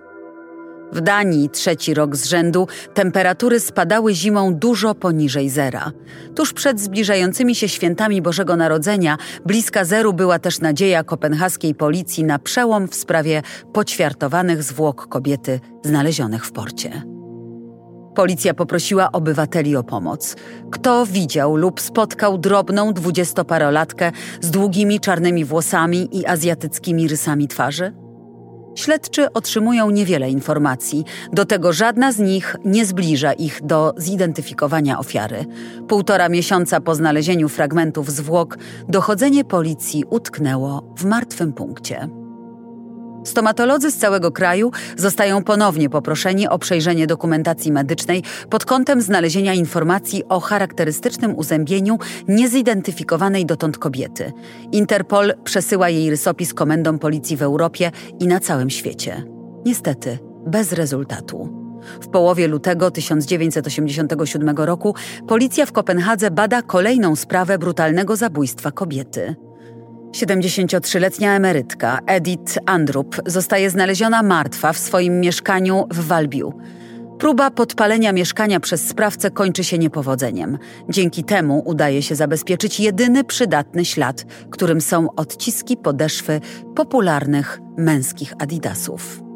W 0.93 1.01
Danii 1.01 1.51
trzeci 1.51 1.95
rok 1.95 2.17
z 2.17 2.25
rzędu 2.25 2.69
temperatury 2.95 3.61
spadały 3.61 4.15
zimą 4.15 4.55
dużo 4.55 4.95
poniżej 4.95 5.51
zera. 5.51 5.93
Tuż 6.35 6.53
przed 6.53 6.81
zbliżającymi 6.81 7.55
się 7.55 7.69
świętami 7.69 8.23
Bożego 8.23 8.57
Narodzenia 8.57 9.17
bliska 9.47 9.85
zeru 9.85 10.13
była 10.13 10.39
też 10.39 10.61
nadzieja 10.61 11.05
kopenhaskiej 11.05 11.75
policji 11.75 12.25
na 12.25 12.39
przełom 12.39 12.89
w 12.89 12.95
sprawie 12.95 13.43
poćwiartowanych 13.73 14.63
zwłok 14.63 15.09
kobiety 15.09 15.61
znalezionych 15.85 16.47
w 16.47 16.53
porcie. 16.53 17.18
Policja 18.19 18.55
poprosiła 18.55 19.13
obywateli 19.13 19.77
o 19.77 19.83
pomoc. 19.83 20.37
Kto 20.71 21.07
widział 21.07 21.57
lub 21.57 21.81
spotkał 21.81 22.39
drobną 22.39 22.93
dwudziestoparolatkę 22.93 24.13
z 24.41 24.51
długimi 24.51 25.01
czarnymi 25.01 25.45
włosami 25.45 26.09
i 26.13 26.27
azjatyckimi 26.27 27.09
rysami 27.09 27.49
twarzy? 27.49 27.93
Śledczy 28.75 29.33
otrzymują 29.33 29.91
niewiele 29.91 30.31
informacji, 30.31 31.05
do 31.33 31.45
tego 31.45 31.73
żadna 31.73 32.13
z 32.13 32.19
nich 32.19 32.57
nie 32.65 32.87
zbliża 32.87 33.33
ich 33.33 33.61
do 33.63 33.95
zidentyfikowania 33.97 34.99
ofiary. 34.99 35.45
Półtora 35.89 36.29
miesiąca 36.29 36.81
po 36.81 36.95
znalezieniu 36.95 37.49
fragmentów 37.49 38.11
zwłok, 38.11 38.59
dochodzenie 38.89 39.45
policji 39.45 40.05
utknęło 40.11 40.95
w 40.97 41.05
martwym 41.05 41.53
punkcie. 41.53 42.09
Stomatolodzy 43.29 43.91
z 43.91 43.97
całego 43.97 44.33
kraju 44.33 44.71
zostają 44.97 45.45
ponownie 45.45 45.91
poproszeni 45.91 46.49
o 46.49 46.59
przejrzenie 46.59 47.07
dokumentacji 47.07 47.73
medycznej 47.73 48.23
pod 48.51 48.65
kątem 48.65 49.03
znalezienia 49.03 49.55
informacji 49.55 50.23
o 50.29 50.41
charakterystycznym 50.41 51.37
uzębieniu 51.37 51.99
niezidentyfikowanej 52.29 53.47
dotąd 53.47 53.79
kobiety. 53.79 54.33
Interpol 54.73 55.35
przesyła 55.45 55.89
jej 55.89 56.11
rysopis 56.11 56.55
komendom 56.55 56.99
policji 56.99 57.37
w 57.37 57.43
Europie 57.43 57.91
i 58.21 58.27
na 58.27 58.41
całym 58.41 58.71
świecie. 58.71 59.25
Niestety, 59.67 60.19
bez 60.47 60.73
rezultatu. 60.73 61.69
W 62.01 62.09
połowie 62.09 62.49
lutego 62.49 62.91
1987 62.91 64.57
roku 64.57 64.95
policja 65.29 65.67
w 65.67 65.73
Kopenhadze 65.73 66.31
bada 66.31 66.63
kolejną 66.63 67.17
sprawę 67.17 67.59
brutalnego 67.59 68.17
zabójstwa 68.17 68.71
kobiety. 68.71 69.48
73-letnia 70.13 71.37
emerytka 71.37 71.99
Edith 72.07 72.59
Andrup 72.67 73.17
zostaje 73.27 73.71
znaleziona 73.71 74.23
martwa 74.23 74.73
w 74.73 74.79
swoim 74.79 75.21
mieszkaniu 75.21 75.87
w 75.91 76.07
Walbiu. 76.07 76.53
Próba 77.19 77.51
podpalenia 77.51 78.13
mieszkania 78.13 78.61
przez 78.61 78.89
sprawcę 78.89 79.31
kończy 79.31 79.65
się 79.65 79.79
niepowodzeniem. 79.79 80.59
Dzięki 80.89 81.25
temu 81.25 81.63
udaje 81.67 82.03
się 82.03 82.15
zabezpieczyć 82.15 82.81
jedyny 82.81 83.25
przydatny 83.25 83.85
ślad, 83.85 84.25
którym 84.51 84.81
są 84.81 85.15
odciski 85.17 85.77
podeszwy 85.77 86.41
popularnych 86.75 87.61
męskich 87.77 88.33
adidasów. 88.39 89.28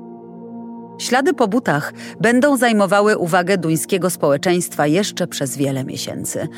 Ślady 1.02 1.34
po 1.34 1.48
butach 1.48 1.92
będą 2.20 2.56
zajmowały 2.56 3.18
uwagę 3.18 3.58
duńskiego 3.58 4.10
społeczeństwa 4.10 4.86
jeszcze 4.86 5.26
przez 5.26 5.56
wiele 5.56 5.84
miesięcy. 5.84 6.48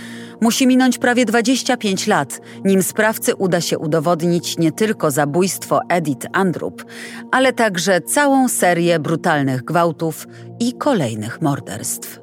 Musi 0.40 0.66
minąć 0.66 0.98
prawie 0.98 1.24
25 1.24 2.06
lat, 2.06 2.40
nim 2.64 2.82
sprawcy 2.82 3.34
uda 3.34 3.60
się 3.60 3.78
udowodnić 3.78 4.58
nie 4.58 4.72
tylko 4.72 5.10
zabójstwo 5.10 5.80
Edith 5.88 6.26
Andrup, 6.32 6.84
ale 7.30 7.52
także 7.52 8.00
całą 8.00 8.48
serię 8.48 8.98
brutalnych 8.98 9.64
gwałtów 9.64 10.26
i 10.60 10.72
kolejnych 10.72 11.42
morderstw. 11.42 12.20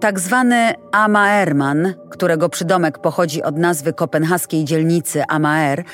Tak 0.00 0.20
zwany 0.20 0.74
Amaerman, 0.92 1.94
którego 2.10 2.48
przydomek 2.48 2.98
pochodzi 2.98 3.42
od 3.42 3.58
nazwy 3.58 3.92
kopenhaskiej 3.92 4.64
dzielnicy 4.64 5.22
Amaer, 5.28 5.84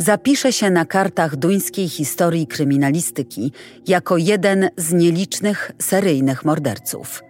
zapisze 0.00 0.52
się 0.52 0.70
na 0.70 0.84
kartach 0.84 1.36
duńskiej 1.36 1.88
historii 1.88 2.46
kryminalistyki 2.46 3.52
jako 3.86 4.16
jeden 4.16 4.70
z 4.76 4.92
nielicznych 4.92 5.72
seryjnych 5.78 6.44
morderców. 6.44 7.22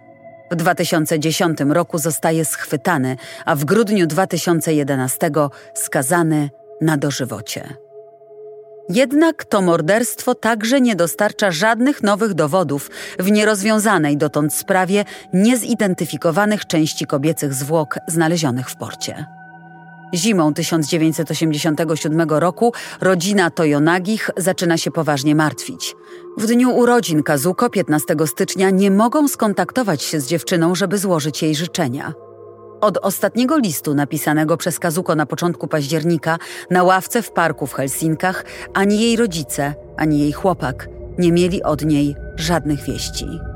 W 0.51 0.55
2010 0.55 1.59
roku 1.69 1.97
zostaje 1.97 2.45
schwytany, 2.45 3.17
a 3.45 3.55
w 3.55 3.65
grudniu 3.65 4.07
2011 4.07 5.31
skazany 5.73 6.49
na 6.81 6.97
dożywocie. 6.97 7.73
Jednak 8.89 9.45
to 9.45 9.61
morderstwo 9.61 10.35
także 10.35 10.81
nie 10.81 10.95
dostarcza 10.95 11.51
żadnych 11.51 12.03
nowych 12.03 12.33
dowodów 12.33 12.89
w 13.19 13.31
nierozwiązanej 13.31 14.17
dotąd 14.17 14.53
sprawie 14.53 15.05
niezidentyfikowanych 15.33 16.67
części 16.67 17.05
kobiecych 17.05 17.53
zwłok 17.53 17.95
znalezionych 18.07 18.69
w 18.69 18.75
porcie. 18.75 19.40
Zimą 20.13 20.53
1987 20.53 22.29
roku 22.29 22.73
rodzina 23.01 23.49
Toyonagich 23.49 24.29
zaczyna 24.37 24.77
się 24.77 24.91
poważnie 24.91 25.35
martwić. 25.35 25.95
W 26.37 26.45
dniu 26.45 26.75
urodzin 26.75 27.23
Kazuko 27.23 27.69
15 27.69 28.15
stycznia 28.25 28.69
nie 28.69 28.91
mogą 28.91 29.27
skontaktować 29.27 30.03
się 30.03 30.19
z 30.19 30.27
dziewczyną, 30.27 30.75
żeby 30.75 30.97
złożyć 30.97 31.43
jej 31.43 31.55
życzenia. 31.55 32.13
Od 32.81 32.97
ostatniego 32.97 33.57
listu 33.57 33.93
napisanego 33.93 34.57
przez 34.57 34.79
Kazuko 34.79 35.15
na 35.15 35.25
początku 35.25 35.67
października 35.67 36.37
na 36.69 36.83
ławce 36.83 37.21
w 37.21 37.31
parku 37.31 37.67
w 37.67 37.73
Helsinkach 37.73 38.45
ani 38.73 39.01
jej 39.01 39.15
rodzice, 39.15 39.75
ani 39.97 40.19
jej 40.19 40.31
chłopak 40.31 40.87
nie 41.17 41.31
mieli 41.31 41.63
od 41.63 41.85
niej 41.85 42.15
żadnych 42.35 42.83
wieści. 42.83 43.50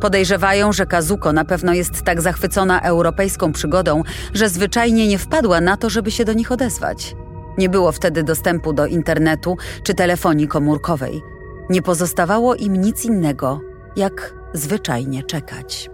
Podejrzewają, 0.00 0.72
że 0.72 0.86
Kazuko 0.86 1.32
na 1.32 1.44
pewno 1.44 1.74
jest 1.74 2.02
tak 2.02 2.20
zachwycona 2.20 2.80
europejską 2.80 3.52
przygodą, 3.52 4.02
że 4.34 4.48
zwyczajnie 4.48 5.08
nie 5.08 5.18
wpadła 5.18 5.60
na 5.60 5.76
to, 5.76 5.90
żeby 5.90 6.10
się 6.10 6.24
do 6.24 6.32
nich 6.32 6.52
odezwać. 6.52 7.16
Nie 7.58 7.68
było 7.68 7.92
wtedy 7.92 8.22
dostępu 8.22 8.72
do 8.72 8.86
internetu 8.86 9.56
czy 9.82 9.94
telefonii 9.94 10.48
komórkowej. 10.48 11.22
Nie 11.70 11.82
pozostawało 11.82 12.54
im 12.54 12.76
nic 12.76 13.04
innego, 13.04 13.60
jak 13.96 14.34
zwyczajnie 14.52 15.22
czekać. 15.22 15.90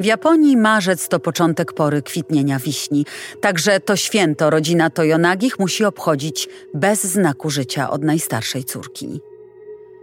W 0.00 0.04
Japonii 0.04 0.56
marzec 0.56 1.08
to 1.08 1.20
początek 1.20 1.72
pory 1.72 2.02
kwitnienia 2.02 2.58
wiśni, 2.58 3.06
także 3.40 3.80
to 3.80 3.96
święto 3.96 4.50
rodzina 4.50 4.90
Toyonagich 4.90 5.58
musi 5.58 5.84
obchodzić 5.84 6.48
bez 6.74 7.04
znaku 7.04 7.50
życia 7.50 7.90
od 7.90 8.02
najstarszej 8.02 8.64
córki. 8.64 9.20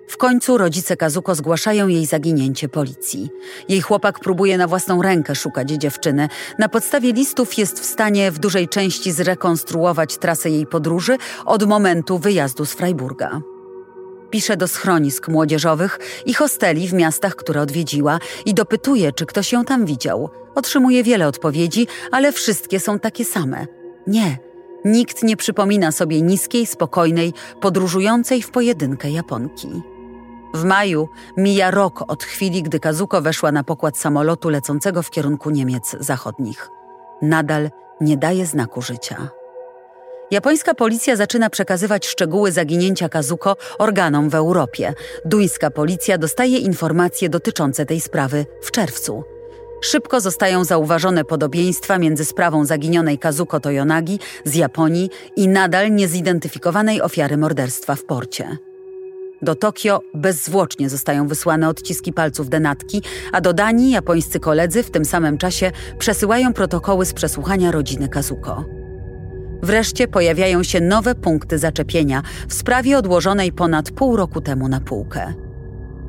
W 0.08 0.18
końcu 0.18 0.58
rodzice 0.58 0.98
Kazuko 0.98 1.36
zgłaszają 1.36 1.88
jej 1.88 2.06
zaginięcie 2.06 2.70
policji. 2.70 3.30
Jej 3.70 3.82
chłopak 3.82 4.20
próbuje 4.20 4.58
na 4.58 4.68
własną 4.68 5.02
rękę 5.02 5.36
szukać 5.36 5.70
dziewczyny. 5.70 6.30
Na 6.60 6.70
podstawie 6.70 7.14
listów 7.14 7.58
jest 7.58 7.80
w 7.80 7.86
stanie 7.86 8.32
w 8.32 8.40
dużej 8.40 8.68
części 8.70 9.12
zrekonstruować 9.12 10.18
trasę 10.18 10.50
jej 10.50 10.66
podróży 10.66 11.18
od 11.46 11.64
momentu 11.64 12.18
wyjazdu 12.18 12.66
z 12.66 12.74
Freiburga. 12.74 13.42
Pisze 14.30 14.58
do 14.58 14.68
schronisk 14.68 15.28
młodzieżowych 15.28 16.00
i 16.26 16.34
hosteli 16.34 16.88
w 16.88 16.94
miastach, 16.94 17.36
które 17.36 17.62
odwiedziła 17.62 18.20
i 18.46 18.54
dopytuje, 18.54 19.12
czy 19.12 19.26
ktoś 19.26 19.52
ją 19.52 19.66
tam 19.66 19.86
widział. 19.86 20.30
Otrzymuje 20.56 21.04
wiele 21.04 21.28
odpowiedzi, 21.28 21.88
ale 22.12 22.32
wszystkie 22.32 22.80
są 22.80 23.00
takie 23.00 23.26
same. 23.26 23.68
Nie, 24.08 24.38
nikt 24.86 25.24
nie 25.24 25.38
przypomina 25.38 25.92
sobie 25.92 26.22
niskiej, 26.22 26.68
spokojnej, 26.68 27.34
podróżującej 27.62 28.42
w 28.42 28.52
pojedynkę 28.52 29.12
Japonki. 29.12 29.97
W 30.58 30.64
maju 30.64 31.10
mija 31.38 31.72
rok 31.72 32.04
od 32.08 32.24
chwili, 32.24 32.64
gdy 32.64 32.80
Kazuko 32.80 33.22
weszła 33.22 33.52
na 33.52 33.64
pokład 33.64 33.98
samolotu 33.98 34.50
lecącego 34.50 35.04
w 35.04 35.10
kierunku 35.10 35.50
Niemiec 35.50 35.96
zachodnich. 36.00 36.70
Nadal 37.22 37.70
nie 38.02 38.18
daje 38.18 38.46
znaku 38.46 38.82
życia. 38.82 39.30
Japońska 40.32 40.74
policja 40.74 41.16
zaczyna 41.16 41.50
przekazywać 41.50 42.08
szczegóły 42.08 42.52
zaginięcia 42.52 43.10
Kazuko 43.10 43.56
organom 43.80 44.30
w 44.30 44.36
Europie. 44.36 44.94
Duńska 45.26 45.72
policja 45.72 46.18
dostaje 46.18 46.58
informacje 46.58 47.30
dotyczące 47.30 47.86
tej 47.86 48.02
sprawy 48.02 48.46
w 48.62 48.72
czerwcu. 48.72 49.24
Szybko 49.82 50.22
zostają 50.22 50.64
zauważone 50.64 51.24
podobieństwa 51.24 51.98
między 51.98 52.26
sprawą 52.26 52.66
zaginionej 52.66 53.20
Kazuko 53.20 53.60
Toyonagi 53.60 54.20
z 54.46 54.56
Japonii 54.56 55.10
i 55.36 55.48
nadal 55.48 55.92
niezidentyfikowanej 55.92 57.02
ofiary 57.02 57.38
morderstwa 57.38 57.96
w 57.96 58.04
porcie. 58.04 58.58
Do 59.42 59.56
Tokio 59.56 60.02
bezzwłocznie 60.14 60.90
zostają 60.90 61.28
wysłane 61.28 61.70
odciski 61.70 62.14
palców 62.14 62.50
denatki, 62.50 63.02
a 63.32 63.42
do 63.42 63.54
Danii 63.54 63.92
japońscy 63.92 64.40
koledzy 64.40 64.84
w 64.84 64.92
tym 64.92 65.06
samym 65.06 65.38
czasie 65.38 65.72
przesyłają 66.00 66.54
protokoły 66.54 67.06
z 67.06 67.14
przesłuchania 67.14 67.72
rodziny 67.72 68.10
Kazuko. 68.10 68.66
Wreszcie 69.64 70.08
pojawiają 70.08 70.64
się 70.64 70.82
nowe 70.82 71.16
punkty 71.16 71.58
zaczepienia 71.58 72.22
w 72.48 72.54
sprawie 72.54 72.98
odłożonej 72.98 73.52
ponad 73.52 73.92
pół 73.92 74.16
roku 74.16 74.42
temu 74.42 74.68
na 74.68 74.80
półkę. 74.80 75.34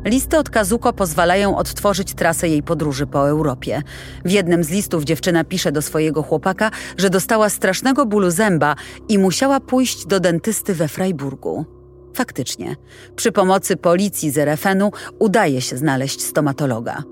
Listy 0.04 0.38
od 0.38 0.50
Kazuko 0.50 0.92
pozwalają 0.92 1.56
odtworzyć 1.56 2.14
trasę 2.14 2.48
jej 2.48 2.62
podróży 2.62 3.06
po 3.06 3.28
Europie. 3.28 3.82
W 4.24 4.30
jednym 4.30 4.64
z 4.64 4.70
listów 4.70 5.04
dziewczyna 5.04 5.44
pisze 5.44 5.72
do 5.72 5.82
swojego 5.82 6.22
chłopaka, 6.22 6.70
że 6.98 7.10
dostała 7.10 7.48
strasznego 7.48 8.06
bólu 8.06 8.30
zęba 8.30 8.76
i 9.08 9.18
musiała 9.18 9.60
pójść 9.60 10.06
do 10.06 10.20
dentysty 10.20 10.74
we 10.74 10.88
Freiburgu. 10.88 11.77
Faktycznie, 12.14 12.76
przy 13.16 13.32
pomocy 13.32 13.76
policji 13.76 14.30
z 14.30 14.38
RFN-u 14.38 14.90
udaje 15.18 15.60
się 15.60 15.76
znaleźć 15.76 16.22
stomatologa. 16.22 17.02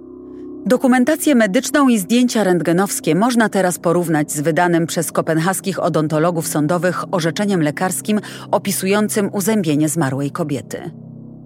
Dokumentację 0.67 1.35
medyczną 1.35 1.89
i 1.89 1.99
zdjęcia 1.99 2.45
rentgenowskie 2.45 3.15
można 3.15 3.49
teraz 3.49 3.79
porównać 3.79 4.33
z 4.33 4.41
wydanym 4.41 4.87
przez 4.87 5.13
kopenhaskich 5.13 5.83
odontologów 5.83 6.49
sądowych 6.49 7.15
orzeczeniem 7.15 7.63
lekarskim 7.63 8.21
opisującym 8.51 9.31
uzębienie 9.33 9.89
zmarłej 9.89 10.31
kobiety. 10.31 10.91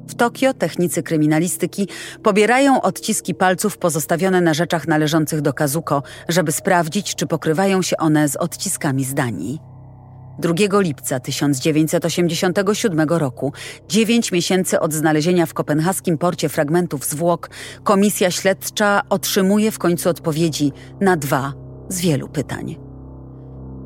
W 0.08 0.14
Tokio 0.14 0.54
technicy 0.54 1.02
kryminalistyki 1.02 1.88
pobierają 2.22 2.82
odciski 2.82 3.34
palców 3.34 3.78
pozostawione 3.78 4.40
na 4.40 4.54
rzeczach 4.54 4.88
należących 4.88 5.40
do 5.40 5.52
Kazuko, 5.52 6.02
żeby 6.28 6.52
sprawdzić, 6.52 7.14
czy 7.14 7.26
pokrywają 7.26 7.82
się 7.82 7.96
one 7.96 8.28
z 8.28 8.36
odciskami 8.36 9.04
z 9.04 9.14
Danii. 9.14 9.58
2 10.40 10.80
lipca 10.80 11.20
1987 11.20 13.08
roku, 13.08 13.52
dziewięć 13.88 14.32
miesięcy 14.32 14.80
od 14.80 14.92
znalezienia 14.92 15.46
w 15.46 15.54
kopenhaskim 15.54 16.18
porcie 16.18 16.48
fragmentów 16.48 17.04
zwłok, 17.04 17.50
komisja 17.84 18.30
śledcza 18.30 19.02
otrzymuje 19.08 19.70
w 19.70 19.78
końcu 19.78 20.08
odpowiedzi 20.08 20.72
na 21.00 21.16
dwa 21.16 21.52
z 21.88 22.00
wielu 22.00 22.28
pytań. 22.28 22.76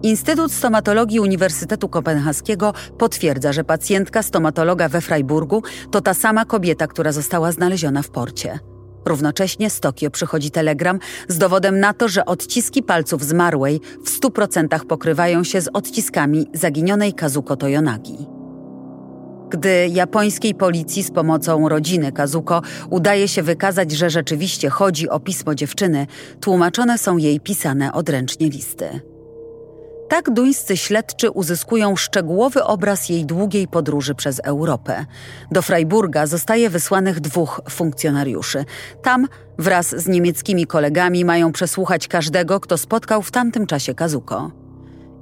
Instytut 0.02 0.52
Stomatologii 0.52 1.20
Uniwersytetu 1.20 1.88
Kopenhaskiego 1.88 2.74
potwierdza, 2.98 3.52
że 3.52 3.64
pacjentka 3.64 4.22
stomatologa 4.22 4.88
we 4.88 5.00
Freiburgu 5.00 5.62
to 5.90 6.00
ta 6.00 6.14
sama 6.14 6.44
kobieta, 6.44 6.86
która 6.86 7.12
została 7.12 7.52
znaleziona 7.52 8.02
w 8.02 8.10
porcie. 8.10 8.58
Równocześnie 9.06 9.70
z 9.70 9.80
Tokio 9.80 10.10
przychodzi 10.10 10.50
telegram 10.50 10.98
z 11.28 11.38
dowodem 11.38 11.80
na 11.80 11.94
to, 11.94 12.08
że 12.08 12.24
odciski 12.24 12.82
palców 12.82 13.24
zmarłej 13.24 13.80
w 14.04 14.20
100% 14.20 14.86
pokrywają 14.86 15.44
się 15.44 15.60
z 15.60 15.68
odciskami 15.72 16.46
zaginionej 16.52 17.12
Kazuko 17.12 17.56
Toyonagi. 17.56 18.26
Gdy 19.50 19.88
japońskiej 19.92 20.54
policji 20.54 21.02
z 21.02 21.10
pomocą 21.10 21.68
rodziny 21.68 22.12
Kazuko 22.12 22.62
udaje 22.90 23.28
się 23.28 23.42
wykazać, 23.42 23.92
że 23.92 24.10
rzeczywiście 24.10 24.70
chodzi 24.70 25.08
o 25.08 25.20
pismo 25.20 25.54
dziewczyny, 25.54 26.06
tłumaczone 26.40 26.98
są 26.98 27.16
jej 27.16 27.40
pisane 27.40 27.92
odręcznie 27.92 28.48
listy. 28.48 29.13
Tak 30.08 30.30
duńscy 30.30 30.76
śledczy 30.76 31.30
uzyskują 31.30 31.96
szczegółowy 31.96 32.64
obraz 32.64 33.08
jej 33.08 33.26
długiej 33.26 33.68
podróży 33.68 34.14
przez 34.14 34.40
Europę. 34.44 35.06
Do 35.50 35.62
Freiburga 35.62 36.26
zostaje 36.26 36.70
wysłanych 36.70 37.20
dwóch 37.20 37.60
funkcjonariuszy. 37.70 38.64
Tam 39.02 39.28
wraz 39.58 39.88
z 39.88 40.06
niemieckimi 40.06 40.66
kolegami 40.66 41.24
mają 41.24 41.52
przesłuchać 41.52 42.08
każdego, 42.08 42.60
kto 42.60 42.78
spotkał 42.78 43.22
w 43.22 43.30
tamtym 43.30 43.66
czasie 43.66 43.94
Kazuko. 43.94 44.50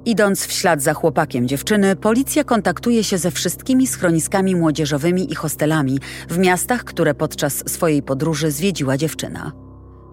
Idąc 0.05 0.45
w 0.45 0.51
ślad 0.51 0.81
za 0.81 0.93
chłopakiem 0.93 1.47
dziewczyny, 1.47 1.95
policja 1.95 2.43
kontaktuje 2.43 3.03
się 3.03 3.17
ze 3.17 3.31
wszystkimi 3.31 3.87
schroniskami 3.87 4.55
młodzieżowymi 4.55 5.31
i 5.31 5.35
hostelami 5.35 5.99
w 6.29 6.37
miastach, 6.37 6.83
które 6.83 7.13
podczas 7.13 7.63
swojej 7.71 8.01
podróży 8.01 8.51
zwiedziła 8.51 8.97
dziewczyna. 8.97 9.51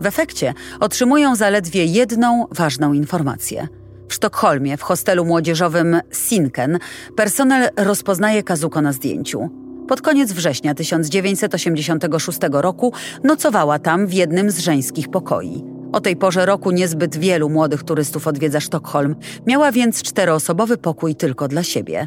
W 0.01 0.07
efekcie 0.07 0.55
otrzymują 0.81 1.37
zaledwie 1.37 1.85
jedną 1.85 2.47
ważną 2.51 2.93
informację– 2.93 3.69
w 4.11 4.15
Sztokholmie, 4.15 4.77
w 4.77 4.83
hostelu 4.83 5.25
młodzieżowym 5.25 6.01
Sinken, 6.13 6.79
personel 7.17 7.69
rozpoznaje 7.77 8.43
Kazuko 8.43 8.83
na 8.83 8.93
zdjęciu. 8.93 9.51
Pod 9.89 10.03
koniec 10.03 10.33
września 10.33 10.75
1986 10.75 12.39
roku 12.53 12.93
nocowała 13.25 13.79
tam 13.79 14.07
w 14.07 14.13
jednym 14.13 14.51
z 14.51 14.59
żeńskich 14.59 15.09
pokoi. 15.09 15.65
O 15.93 16.01
tej 16.01 16.17
porze 16.17 16.47
roku 16.47 16.71
niezbyt 16.71 17.17
wielu 17.17 17.49
młodych 17.49 17.83
turystów 17.83 18.27
odwiedza 18.27 18.61
Sztokholm, 18.61 19.17
miała 19.47 19.73
więc 19.73 20.03
czteroosobowy 20.03 20.77
pokój 20.77 21.15
tylko 21.15 21.49
dla 21.49 21.63
siebie. 21.63 22.07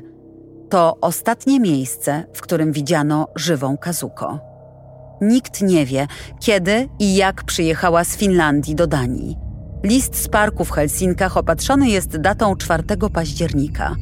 To 0.70 0.98
ostatnie 1.02 1.60
miejsce, 1.60 2.24
w 2.34 2.42
którym 2.42 2.72
widziano 2.72 3.28
żywą 3.36 3.78
Kazuko. 3.78 4.40
Nikt 5.22 5.62
nie 5.62 5.86
wie, 5.86 6.08
kiedy 6.40 6.90
i 7.00 7.16
jak 7.16 7.44
przyjechała 7.44 8.04
z 8.04 8.18
Finlandii 8.18 8.76
do 8.76 8.88
Danii. 8.88 9.43
List 9.84 10.16
z 10.16 10.28
parku 10.28 10.66
w 10.66 10.72
Helsinkach 10.72 11.38
opatrzony 11.38 11.90
jest 11.90 12.18
datą 12.18 12.56
4 12.56 12.84
października. 13.14 13.96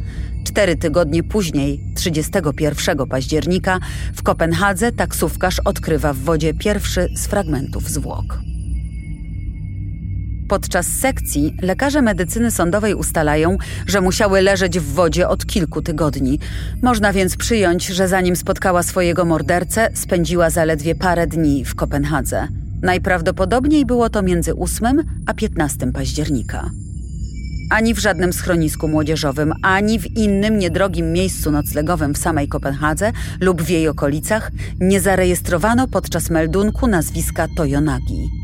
Cztery 0.43 0.75
tygodnie 0.75 1.23
później, 1.23 1.79
31 1.95 3.07
października, 3.07 3.79
w 4.15 4.23
Kopenhadze 4.23 4.91
taksówkarz 4.91 5.59
odkrywa 5.59 6.13
w 6.13 6.17
wodzie 6.17 6.53
pierwszy 6.53 7.07
z 7.15 7.27
fragmentów 7.27 7.89
zwłok. 7.89 8.39
Podczas 10.49 10.87
sekcji 10.87 11.55
lekarze 11.61 12.01
medycyny 12.01 12.51
sądowej 12.51 12.93
ustalają, 12.93 13.57
że 13.87 14.01
musiały 14.01 14.41
leżeć 14.41 14.79
w 14.79 14.93
wodzie 14.93 15.27
od 15.27 15.45
kilku 15.45 15.81
tygodni. 15.81 16.39
Można 16.81 17.13
więc 17.13 17.37
przyjąć, 17.37 17.85
że 17.87 18.07
zanim 18.07 18.35
spotkała 18.35 18.83
swojego 18.83 19.25
mordercę, 19.25 19.89
spędziła 19.93 20.49
zaledwie 20.49 20.95
parę 20.95 21.27
dni 21.27 21.65
w 21.65 21.75
Kopenhadze. 21.75 22.60
Najprawdopodobniej 22.81 23.85
było 23.85 24.09
to 24.09 24.21
między 24.21 24.55
8 24.55 25.03
a 25.25 25.33
15 25.33 25.91
października. 25.91 26.69
Ani 27.69 27.93
w 27.93 27.99
żadnym 27.99 28.33
schronisku 28.33 28.87
młodzieżowym, 28.87 29.53
ani 29.61 29.99
w 29.99 30.17
innym 30.17 30.59
niedrogim 30.59 31.13
miejscu 31.13 31.51
noclegowym 31.51 32.13
w 32.13 32.17
samej 32.17 32.47
Kopenhadze 32.47 33.11
lub 33.39 33.61
w 33.61 33.69
jej 33.69 33.87
okolicach 33.87 34.51
nie 34.79 35.01
zarejestrowano 35.01 35.87
podczas 35.87 36.29
meldunku 36.29 36.87
nazwiska 36.87 37.47
Toyonagi. 37.57 38.40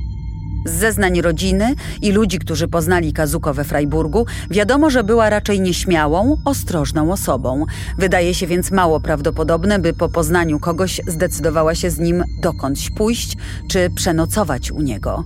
Z 0.67 0.71
zeznań 0.71 1.21
rodziny 1.21 1.75
i 2.01 2.11
ludzi, 2.11 2.39
którzy 2.39 2.67
poznali 2.67 3.13
Kazuko 3.13 3.53
we 3.53 3.63
Freiburgu, 3.63 4.25
wiadomo, 4.49 4.89
że 4.89 5.03
była 5.03 5.29
raczej 5.29 5.61
nieśmiałą, 5.61 6.37
ostrożną 6.45 7.11
osobą. 7.11 7.65
Wydaje 7.97 8.33
się 8.33 8.47
więc 8.47 8.71
mało 8.71 8.99
prawdopodobne, 8.99 9.79
by 9.79 9.93
po 9.93 10.09
poznaniu 10.09 10.59
kogoś 10.59 11.01
zdecydowała 11.07 11.75
się 11.75 11.89
z 11.89 11.99
nim 11.99 12.23
dokądś 12.41 12.89
pójść 12.89 13.37
czy 13.69 13.89
przenocować 13.95 14.71
u 14.71 14.81
niego. 14.81 15.23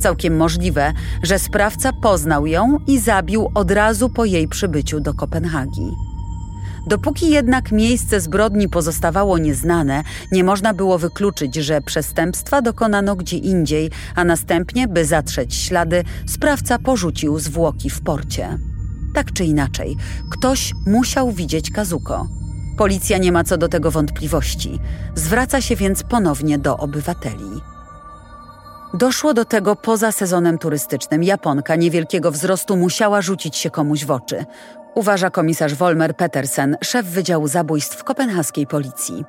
Całkiem 0.00 0.36
możliwe, 0.36 0.92
że 1.22 1.38
sprawca 1.38 1.92
poznał 1.92 2.46
ją 2.46 2.78
i 2.86 2.98
zabił 2.98 3.50
od 3.54 3.70
razu 3.70 4.08
po 4.08 4.24
jej 4.24 4.48
przybyciu 4.48 5.00
do 5.00 5.14
Kopenhagi. 5.14 6.09
Dopóki 6.86 7.30
jednak 7.30 7.72
miejsce 7.72 8.20
zbrodni 8.20 8.68
pozostawało 8.68 9.38
nieznane, 9.38 10.02
nie 10.32 10.44
można 10.44 10.74
było 10.74 10.98
wykluczyć, 10.98 11.54
że 11.54 11.80
przestępstwa 11.80 12.62
dokonano 12.62 13.16
gdzie 13.16 13.36
indziej, 13.36 13.90
a 14.14 14.24
następnie, 14.24 14.88
by 14.88 15.04
zatrzeć 15.04 15.54
ślady, 15.54 16.04
sprawca 16.26 16.78
porzucił 16.78 17.38
zwłoki 17.38 17.90
w 17.90 18.00
porcie. 18.00 18.58
Tak 19.14 19.32
czy 19.32 19.44
inaczej, 19.44 19.96
ktoś 20.30 20.74
musiał 20.86 21.32
widzieć 21.32 21.70
Kazuko. 21.70 22.26
Policja 22.78 23.18
nie 23.18 23.32
ma 23.32 23.44
co 23.44 23.56
do 23.56 23.68
tego 23.68 23.90
wątpliwości. 23.90 24.78
Zwraca 25.14 25.60
się 25.60 25.76
więc 25.76 26.02
ponownie 26.02 26.58
do 26.58 26.76
obywateli. 26.76 27.60
Doszło 28.94 29.34
do 29.34 29.44
tego 29.44 29.76
poza 29.76 30.12
sezonem 30.12 30.58
turystycznym. 30.58 31.22
Japonka 31.22 31.76
niewielkiego 31.76 32.30
wzrostu 32.30 32.76
musiała 32.76 33.22
rzucić 33.22 33.56
się 33.56 33.70
komuś 33.70 34.04
w 34.04 34.10
oczy. 34.10 34.44
Uważa 34.94 35.30
komisarz 35.30 35.74
Wolmer 35.74 36.16
Petersen, 36.16 36.76
szef 36.84 37.06
Wydziału 37.06 37.48
Zabójstw 37.48 38.04
kopenhaskiej 38.04 38.66
policji. 38.66 39.24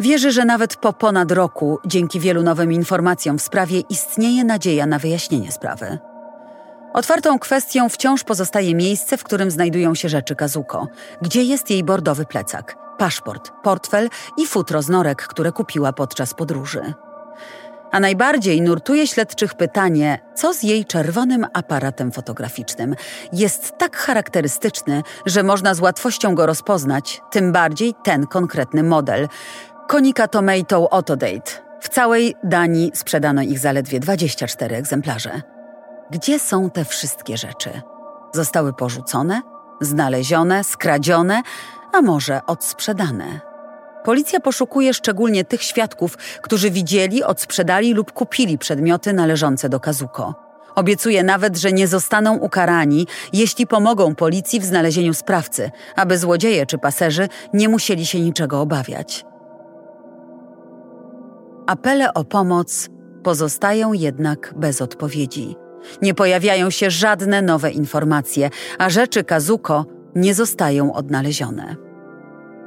Wierzy, 0.00 0.32
że 0.32 0.44
nawet 0.44 0.76
po 0.76 0.92
ponad 0.92 1.32
roku, 1.32 1.78
dzięki 1.86 2.20
wielu 2.20 2.42
nowym 2.42 2.72
informacjom 2.72 3.38
w 3.38 3.42
sprawie, 3.42 3.80
istnieje 3.80 4.44
nadzieja 4.44 4.86
na 4.86 4.98
wyjaśnienie 4.98 5.52
sprawy. 5.52 5.98
Otwartą 6.92 7.38
kwestią 7.38 7.88
wciąż 7.88 8.24
pozostaje 8.24 8.74
miejsce, 8.74 9.16
w 9.16 9.24
którym 9.24 9.50
znajdują 9.50 9.94
się 9.94 10.08
rzeczy 10.08 10.36
Kazuko. 10.36 10.88
Gdzie 11.22 11.42
jest 11.42 11.70
jej 11.70 11.84
bordowy 11.84 12.24
plecak, 12.24 12.76
paszport, 12.98 13.52
portfel 13.62 14.08
i 14.36 14.46
futro 14.46 14.82
z 14.82 14.88
norek, 14.88 15.22
które 15.22 15.52
kupiła 15.52 15.92
podczas 15.92 16.34
podróży. 16.34 16.94
A 17.90 18.00
najbardziej 18.00 18.62
nurtuje 18.62 19.06
śledczych 19.06 19.54
pytanie, 19.54 20.18
co 20.34 20.54
z 20.54 20.62
jej 20.62 20.84
czerwonym 20.84 21.46
aparatem 21.52 22.12
fotograficznym. 22.12 22.94
Jest 23.32 23.78
tak 23.78 23.96
charakterystyczny, 23.96 25.02
że 25.26 25.42
można 25.42 25.74
z 25.74 25.80
łatwością 25.80 26.34
go 26.34 26.46
rozpoznać, 26.46 27.22
tym 27.30 27.52
bardziej 27.52 27.94
ten 28.04 28.26
konkretny 28.26 28.82
model. 28.82 29.28
Konica 29.88 30.28
Tomato 30.28 30.92
Autodate. 30.92 31.70
W 31.80 31.88
całej 31.88 32.34
Danii 32.44 32.92
sprzedano 32.94 33.42
ich 33.42 33.58
zaledwie 33.58 34.00
24 34.00 34.76
egzemplarze. 34.76 35.42
Gdzie 36.10 36.38
są 36.38 36.70
te 36.70 36.84
wszystkie 36.84 37.36
rzeczy? 37.36 37.82
Zostały 38.34 38.72
porzucone, 38.72 39.42
znalezione, 39.80 40.64
skradzione, 40.64 41.42
a 41.92 42.02
może 42.02 42.40
odsprzedane? 42.46 43.49
Policja 44.04 44.40
poszukuje 44.40 44.94
szczególnie 44.94 45.44
tych 45.44 45.62
świadków, 45.62 46.16
którzy 46.42 46.70
widzieli, 46.70 47.24
odsprzedali 47.24 47.94
lub 47.94 48.12
kupili 48.12 48.58
przedmioty 48.58 49.12
należące 49.12 49.68
do 49.68 49.80
Kazuko. 49.80 50.34
Obiecuje 50.74 51.22
nawet, 51.22 51.56
że 51.56 51.72
nie 51.72 51.88
zostaną 51.88 52.36
ukarani, 52.36 53.06
jeśli 53.32 53.66
pomogą 53.66 54.14
policji 54.14 54.60
w 54.60 54.64
znalezieniu 54.64 55.14
sprawcy, 55.14 55.70
aby 55.96 56.18
złodzieje 56.18 56.66
czy 56.66 56.78
paserzy 56.78 57.28
nie 57.54 57.68
musieli 57.68 58.06
się 58.06 58.20
niczego 58.20 58.60
obawiać. 58.60 59.24
Apele 61.66 62.14
o 62.14 62.24
pomoc 62.24 62.88
pozostają 63.22 63.92
jednak 63.92 64.54
bez 64.56 64.82
odpowiedzi. 64.82 65.56
Nie 66.02 66.14
pojawiają 66.14 66.70
się 66.70 66.90
żadne 66.90 67.42
nowe 67.42 67.70
informacje, 67.70 68.50
a 68.78 68.90
rzeczy 68.90 69.24
Kazuko 69.24 69.86
nie 70.14 70.34
zostają 70.34 70.92
odnalezione. 70.92 71.89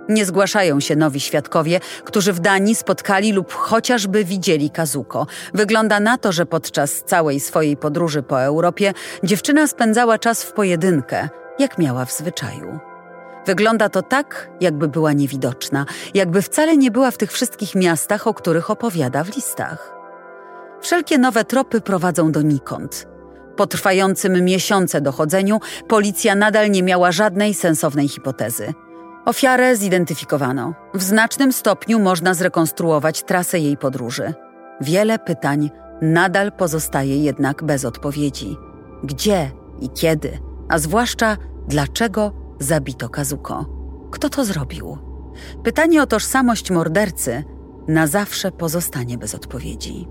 Nie 0.09 0.25
zgłaszają 0.25 0.79
się 0.79 0.95
nowi 0.95 1.19
świadkowie, 1.19 1.79
którzy 2.03 2.33
w 2.33 2.39
Danii 2.39 2.75
spotkali 2.75 3.31
lub 3.31 3.53
chociażby 3.53 4.25
widzieli 4.25 4.69
Kazuko. 4.69 5.27
Wygląda 5.53 5.99
na 5.99 6.17
to, 6.17 6.31
że 6.31 6.45
podczas 6.45 7.03
całej 7.03 7.39
swojej 7.39 7.77
podróży 7.77 8.23
po 8.23 8.41
Europie 8.41 8.93
dziewczyna 9.23 9.67
spędzała 9.67 10.19
czas 10.19 10.43
w 10.43 10.53
pojedynkę, 10.53 11.29
jak 11.59 11.77
miała 11.77 12.05
w 12.05 12.13
zwyczaju. 12.13 12.79
Wygląda 13.45 13.89
to 13.89 14.01
tak, 14.01 14.49
jakby 14.61 14.87
była 14.87 15.13
niewidoczna, 15.13 15.85
jakby 16.13 16.41
wcale 16.41 16.77
nie 16.77 16.91
była 16.91 17.11
w 17.11 17.17
tych 17.17 17.31
wszystkich 17.31 17.75
miastach, 17.75 18.27
o 18.27 18.33
których 18.33 18.69
opowiada 18.69 19.23
w 19.23 19.35
listach. 19.35 19.93
Wszelkie 20.81 21.17
nowe 21.17 21.45
tropy 21.45 21.81
prowadzą 21.81 22.31
donikąd. 22.31 23.07
Po 23.55 23.67
trwającym 23.67 24.45
miesiące 24.45 25.01
dochodzeniu 25.01 25.59
policja 25.87 26.35
nadal 26.35 26.71
nie 26.71 26.83
miała 26.83 27.11
żadnej 27.11 27.53
sensownej 27.53 28.07
hipotezy. 28.07 28.73
Ofiarę 29.25 29.75
zidentyfikowano. 29.75 30.73
W 30.93 31.03
znacznym 31.03 31.53
stopniu 31.53 31.99
można 31.99 32.33
zrekonstruować 32.33 33.23
trasę 33.23 33.59
jej 33.59 33.77
podróży. 33.77 34.33
Wiele 34.81 35.19
pytań 35.19 35.71
nadal 36.01 36.51
pozostaje 36.51 37.17
jednak 37.23 37.63
bez 37.63 37.85
odpowiedzi. 37.85 38.57
Gdzie 39.03 39.51
i 39.79 39.89
kiedy, 39.89 40.39
a 40.69 40.79
zwłaszcza 40.79 41.37
dlaczego 41.67 42.31
zabito 42.59 43.09
Kazuko? 43.09 43.65
Kto 44.11 44.29
to 44.29 44.45
zrobił? 44.45 44.97
Pytanie 45.63 46.03
o 46.03 46.07
tożsamość 46.07 46.71
mordercy 46.71 47.43
na 47.87 48.07
zawsze 48.07 48.51
pozostanie 48.51 49.17
bez 49.17 49.35
odpowiedzi. 49.35 50.07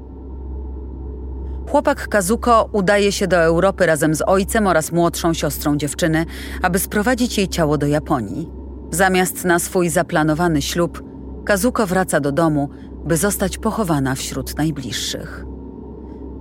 Chłopak 1.71 2.09
Kazuko 2.09 2.69
udaje 2.73 3.13
się 3.13 3.27
do 3.27 3.37
Europy 3.37 3.87
razem 3.87 4.15
z 4.15 4.23
ojcem 4.23 4.67
oraz 4.67 4.93
młodszą 4.93 5.35
siostrą 5.35 5.77
dziewczyny, 5.77 6.27
aby 6.63 6.79
sprowadzić 6.79 7.39
jej 7.39 7.49
ciało 7.49 7.79
do 7.79 7.87
Japonii. 7.87 8.62
Zamiast 8.95 9.45
na 9.45 9.59
swój 9.59 9.89
zaplanowany 9.89 10.63
ślub, 10.63 11.03
Kazuko 11.45 11.87
wraca 11.87 12.21
do 12.21 12.33
domu, 12.33 12.69
by 13.05 13.17
zostać 13.17 13.59
pochowana 13.59 14.15
wśród 14.15 14.57
najbliższych. 14.57 15.45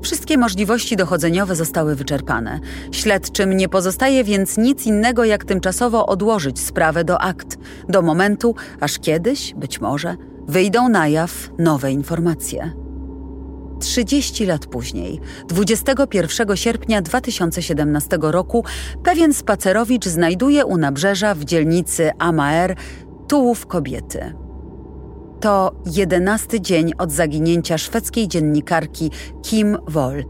Wszystkie 0.01 0.37
możliwości 0.37 0.95
dochodzeniowe 0.95 1.55
zostały 1.55 1.95
wyczerpane. 1.95 2.59
Śledczym 2.91 3.57
nie 3.57 3.69
pozostaje 3.69 4.23
więc 4.23 4.57
nic 4.57 4.85
innego, 4.85 5.23
jak 5.23 5.45
tymczasowo 5.45 6.05
odłożyć 6.05 6.59
sprawę 6.59 7.03
do 7.03 7.21
akt, 7.21 7.57
do 7.89 8.01
momentu, 8.01 8.55
aż 8.79 8.99
kiedyś, 8.99 9.53
być 9.53 9.81
może, 9.81 10.15
wyjdą 10.47 10.89
na 10.89 11.07
jaw 11.07 11.49
nowe 11.57 11.91
informacje. 11.91 12.80
30 13.81 14.45
lat 14.45 14.65
później, 14.65 15.19
21 15.47 16.57
sierpnia 16.57 17.01
2017 17.01 18.17
roku, 18.21 18.65
pewien 19.03 19.33
spacerowicz 19.33 20.05
znajduje 20.05 20.65
u 20.65 20.77
nabrzeża 20.77 21.35
w 21.35 21.45
dzielnicy 21.45 22.11
Amaer 22.19 22.75
tułów 23.27 23.65
kobiety. 23.65 24.33
To 25.39 25.71
jedenasty 25.85 26.61
dzień 26.61 26.91
od 26.97 27.11
zaginięcia 27.11 27.77
szwedzkiej 27.77 28.27
dziennikarki 28.27 29.11
Kim 29.43 29.77
Wol. 29.87 30.23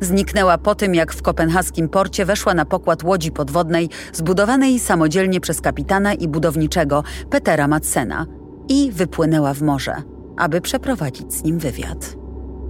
Zniknęła 0.00 0.58
po 0.58 0.74
tym, 0.74 0.94
jak 0.94 1.12
w 1.12 1.22
kopenhaskim 1.22 1.88
porcie 1.88 2.24
weszła 2.24 2.54
na 2.54 2.64
pokład 2.64 3.02
łodzi 3.02 3.32
podwodnej 3.32 3.88
zbudowanej 4.12 4.78
samodzielnie 4.78 5.40
przez 5.40 5.60
kapitana 5.60 6.14
i 6.14 6.28
budowniczego 6.28 7.04
Petera 7.30 7.68
Madsena 7.68 8.26
i 8.68 8.92
wypłynęła 8.92 9.54
w 9.54 9.62
morze, 9.62 10.02
aby 10.36 10.60
przeprowadzić 10.60 11.34
z 11.34 11.42
nim 11.42 11.58
wywiad. 11.58 12.19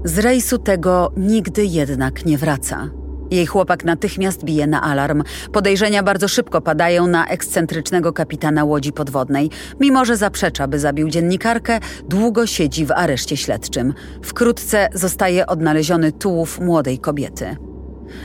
Z 0.04 0.18
rejsu 0.18 0.58
tego 0.58 1.12
nigdy 1.16 1.64
jednak 1.64 2.26
nie 2.26 2.38
wraca. 2.38 2.90
Jej 3.30 3.46
chłopak 3.46 3.84
natychmiast 3.84 4.44
bije 4.44 4.66
na 4.66 4.82
alarm. 4.82 5.22
Podejrzenia 5.52 6.02
bardzo 6.02 6.28
szybko 6.28 6.60
padają 6.60 7.06
na 7.06 7.26
ekscentrycznego 7.26 8.12
kapitana 8.12 8.64
łodzi 8.64 8.92
podwodnej. 8.92 9.50
Mimo, 9.80 10.04
że 10.04 10.16
zaprzecza, 10.16 10.68
by 10.68 10.78
zabił 10.78 11.08
dziennikarkę, 11.08 11.80
długo 12.08 12.46
siedzi 12.46 12.86
w 12.86 12.90
areszcie 12.90 13.36
śledczym. 13.36 13.94
Wkrótce 14.22 14.88
zostaje 14.94 15.46
odnaleziony 15.46 16.12
tułów 16.12 16.60
młodej 16.60 16.98
kobiety. 16.98 17.56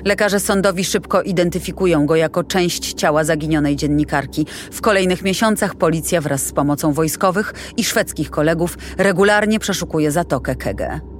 Lekarze 0.06 0.40
sądowi 0.40 0.86
szybko 0.86 1.22
identyfikują 1.22 2.06
go 2.06 2.16
jako 2.16 2.44
część 2.44 2.94
ciała 2.94 3.24
zaginionej 3.24 3.76
dziennikarki. 3.76 4.48
W 4.72 4.82
kolejnych 4.82 5.24
miesiącach 5.24 5.76
policja 5.76 6.22
wraz 6.22 6.46
z 6.46 6.52
pomocą 6.52 6.94
wojskowych 6.94 7.54
i 7.78 7.84
szwedzkich 7.84 8.30
kolegów 8.30 8.78
regularnie 8.98 9.60
przeszukuje 9.60 10.12
zatokę 10.12 10.56
Kege. 10.56 11.14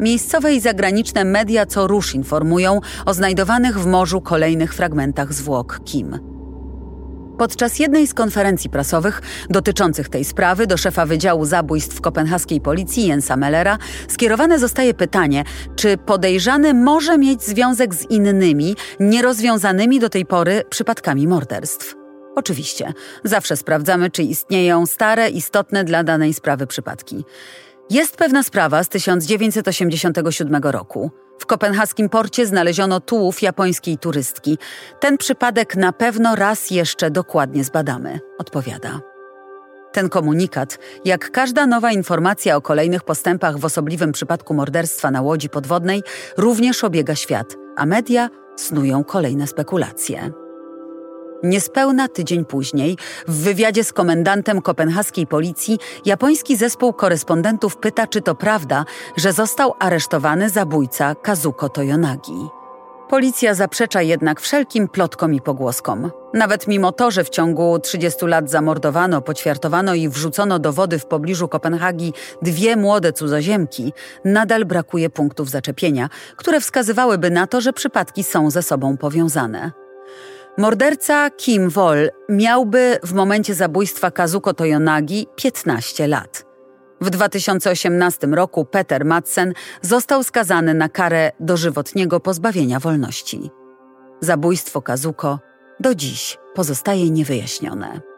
Miejscowe 0.00 0.54
i 0.54 0.60
zagraniczne 0.60 1.24
media 1.24 1.66
co 1.66 1.86
rusz 1.86 2.14
informują 2.14 2.80
o 3.06 3.14
znajdowanych 3.14 3.78
w 3.78 3.86
morzu 3.86 4.20
kolejnych 4.20 4.74
fragmentach 4.74 5.32
zwłok 5.32 5.80
Kim. 5.84 6.18
Podczas 7.38 7.78
jednej 7.78 8.06
z 8.06 8.14
konferencji 8.14 8.70
prasowych 8.70 9.22
dotyczących 9.50 10.08
tej 10.08 10.24
sprawy 10.24 10.66
do 10.66 10.76
szefa 10.76 11.06
Wydziału 11.06 11.44
Zabójstw 11.44 12.00
kopenhaskiej 12.00 12.60
policji 12.60 13.06
Jensa 13.06 13.36
Mellera 13.36 13.78
skierowane 14.08 14.58
zostaje 14.58 14.94
pytanie, 14.94 15.44
czy 15.76 15.96
podejrzany 15.96 16.74
może 16.74 17.18
mieć 17.18 17.42
związek 17.42 17.94
z 17.94 18.10
innymi, 18.10 18.76
nierozwiązanymi 19.00 20.00
do 20.00 20.08
tej 20.08 20.26
pory 20.26 20.62
przypadkami 20.70 21.28
morderstw. 21.28 21.94
Oczywiście, 22.36 22.92
zawsze 23.24 23.56
sprawdzamy, 23.56 24.10
czy 24.10 24.22
istnieją 24.22 24.86
stare, 24.86 25.28
istotne 25.28 25.84
dla 25.84 26.04
danej 26.04 26.34
sprawy 26.34 26.66
przypadki. 26.66 27.24
Jest 27.90 28.16
pewna 28.16 28.42
sprawa 28.42 28.84
z 28.84 28.88
1987 28.88 30.62
roku. 30.62 31.10
W 31.38 31.46
kopenhaskim 31.46 32.08
porcie 32.08 32.46
znaleziono 32.46 33.00
tułów 33.00 33.42
japońskiej 33.42 33.98
turystki. 33.98 34.58
Ten 35.00 35.18
przypadek 35.18 35.76
na 35.76 35.92
pewno 35.92 36.36
raz 36.36 36.70
jeszcze 36.70 37.10
dokładnie 37.10 37.64
zbadamy, 37.64 38.20
odpowiada. 38.38 39.00
Ten 39.92 40.08
komunikat, 40.08 40.78
jak 41.04 41.30
każda 41.30 41.66
nowa 41.66 41.92
informacja 41.92 42.56
o 42.56 42.60
kolejnych 42.60 43.02
postępach 43.02 43.58
w 43.58 43.64
osobliwym 43.64 44.12
przypadku 44.12 44.54
morderstwa 44.54 45.10
na 45.10 45.22
łodzi 45.22 45.48
podwodnej, 45.48 46.02
również 46.36 46.84
obiega 46.84 47.14
świat, 47.14 47.56
a 47.76 47.86
media 47.86 48.30
snują 48.56 49.04
kolejne 49.04 49.46
spekulacje. 49.46 50.30
Niespełna 51.42 52.08
tydzień 52.08 52.44
później, 52.44 52.96
w 53.28 53.42
wywiadzie 53.42 53.84
z 53.84 53.92
komendantem 53.92 54.62
kopenhaskiej 54.62 55.26
policji, 55.26 55.78
japoński 56.04 56.56
zespół 56.56 56.92
korespondentów 56.92 57.76
pyta, 57.76 58.06
czy 58.06 58.22
to 58.22 58.34
prawda, 58.34 58.84
że 59.16 59.32
został 59.32 59.74
aresztowany 59.78 60.50
zabójca 60.50 61.14
Kazuko 61.14 61.68
Toyonagi. 61.68 62.48
Policja 63.10 63.54
zaprzecza 63.54 64.02
jednak 64.02 64.40
wszelkim 64.40 64.88
plotkom 64.88 65.34
i 65.34 65.40
pogłoskom. 65.40 66.10
Nawet 66.34 66.68
mimo 66.68 66.92
to, 66.92 67.10
że 67.10 67.24
w 67.24 67.28
ciągu 67.28 67.78
30 67.78 68.26
lat 68.26 68.50
zamordowano, 68.50 69.22
poćwiartowano 69.22 69.94
i 69.94 70.08
wrzucono 70.08 70.58
do 70.58 70.72
wody 70.72 70.98
w 70.98 71.06
pobliżu 71.06 71.48
Kopenhagi 71.48 72.12
dwie 72.42 72.76
młode 72.76 73.12
cudzoziemki, 73.12 73.92
nadal 74.24 74.64
brakuje 74.64 75.10
punktów 75.10 75.50
zaczepienia, 75.50 76.08
które 76.36 76.60
wskazywałyby 76.60 77.30
na 77.30 77.46
to, 77.46 77.60
że 77.60 77.72
przypadki 77.72 78.24
są 78.24 78.50
ze 78.50 78.62
sobą 78.62 78.96
powiązane. 78.96 79.79
Morderca 80.58 81.30
Kim 81.30 81.70
Wol 81.70 82.10
miałby 82.28 82.98
w 83.02 83.12
momencie 83.12 83.54
zabójstwa 83.54 84.10
Kazuko 84.10 84.54
Toyonagi 84.54 85.26
15 85.36 86.08
lat. 86.08 86.44
W 87.00 87.10
2018 87.10 88.26
roku 88.26 88.64
Peter 88.64 89.04
Madsen 89.04 89.52
został 89.82 90.22
skazany 90.24 90.74
na 90.74 90.88
karę 90.88 91.32
dożywotniego 91.40 92.20
pozbawienia 92.20 92.80
wolności. 92.80 93.50
Zabójstwo 94.20 94.82
Kazuko 94.82 95.38
do 95.80 95.94
dziś 95.94 96.38
pozostaje 96.54 97.10
niewyjaśnione. 97.10 98.09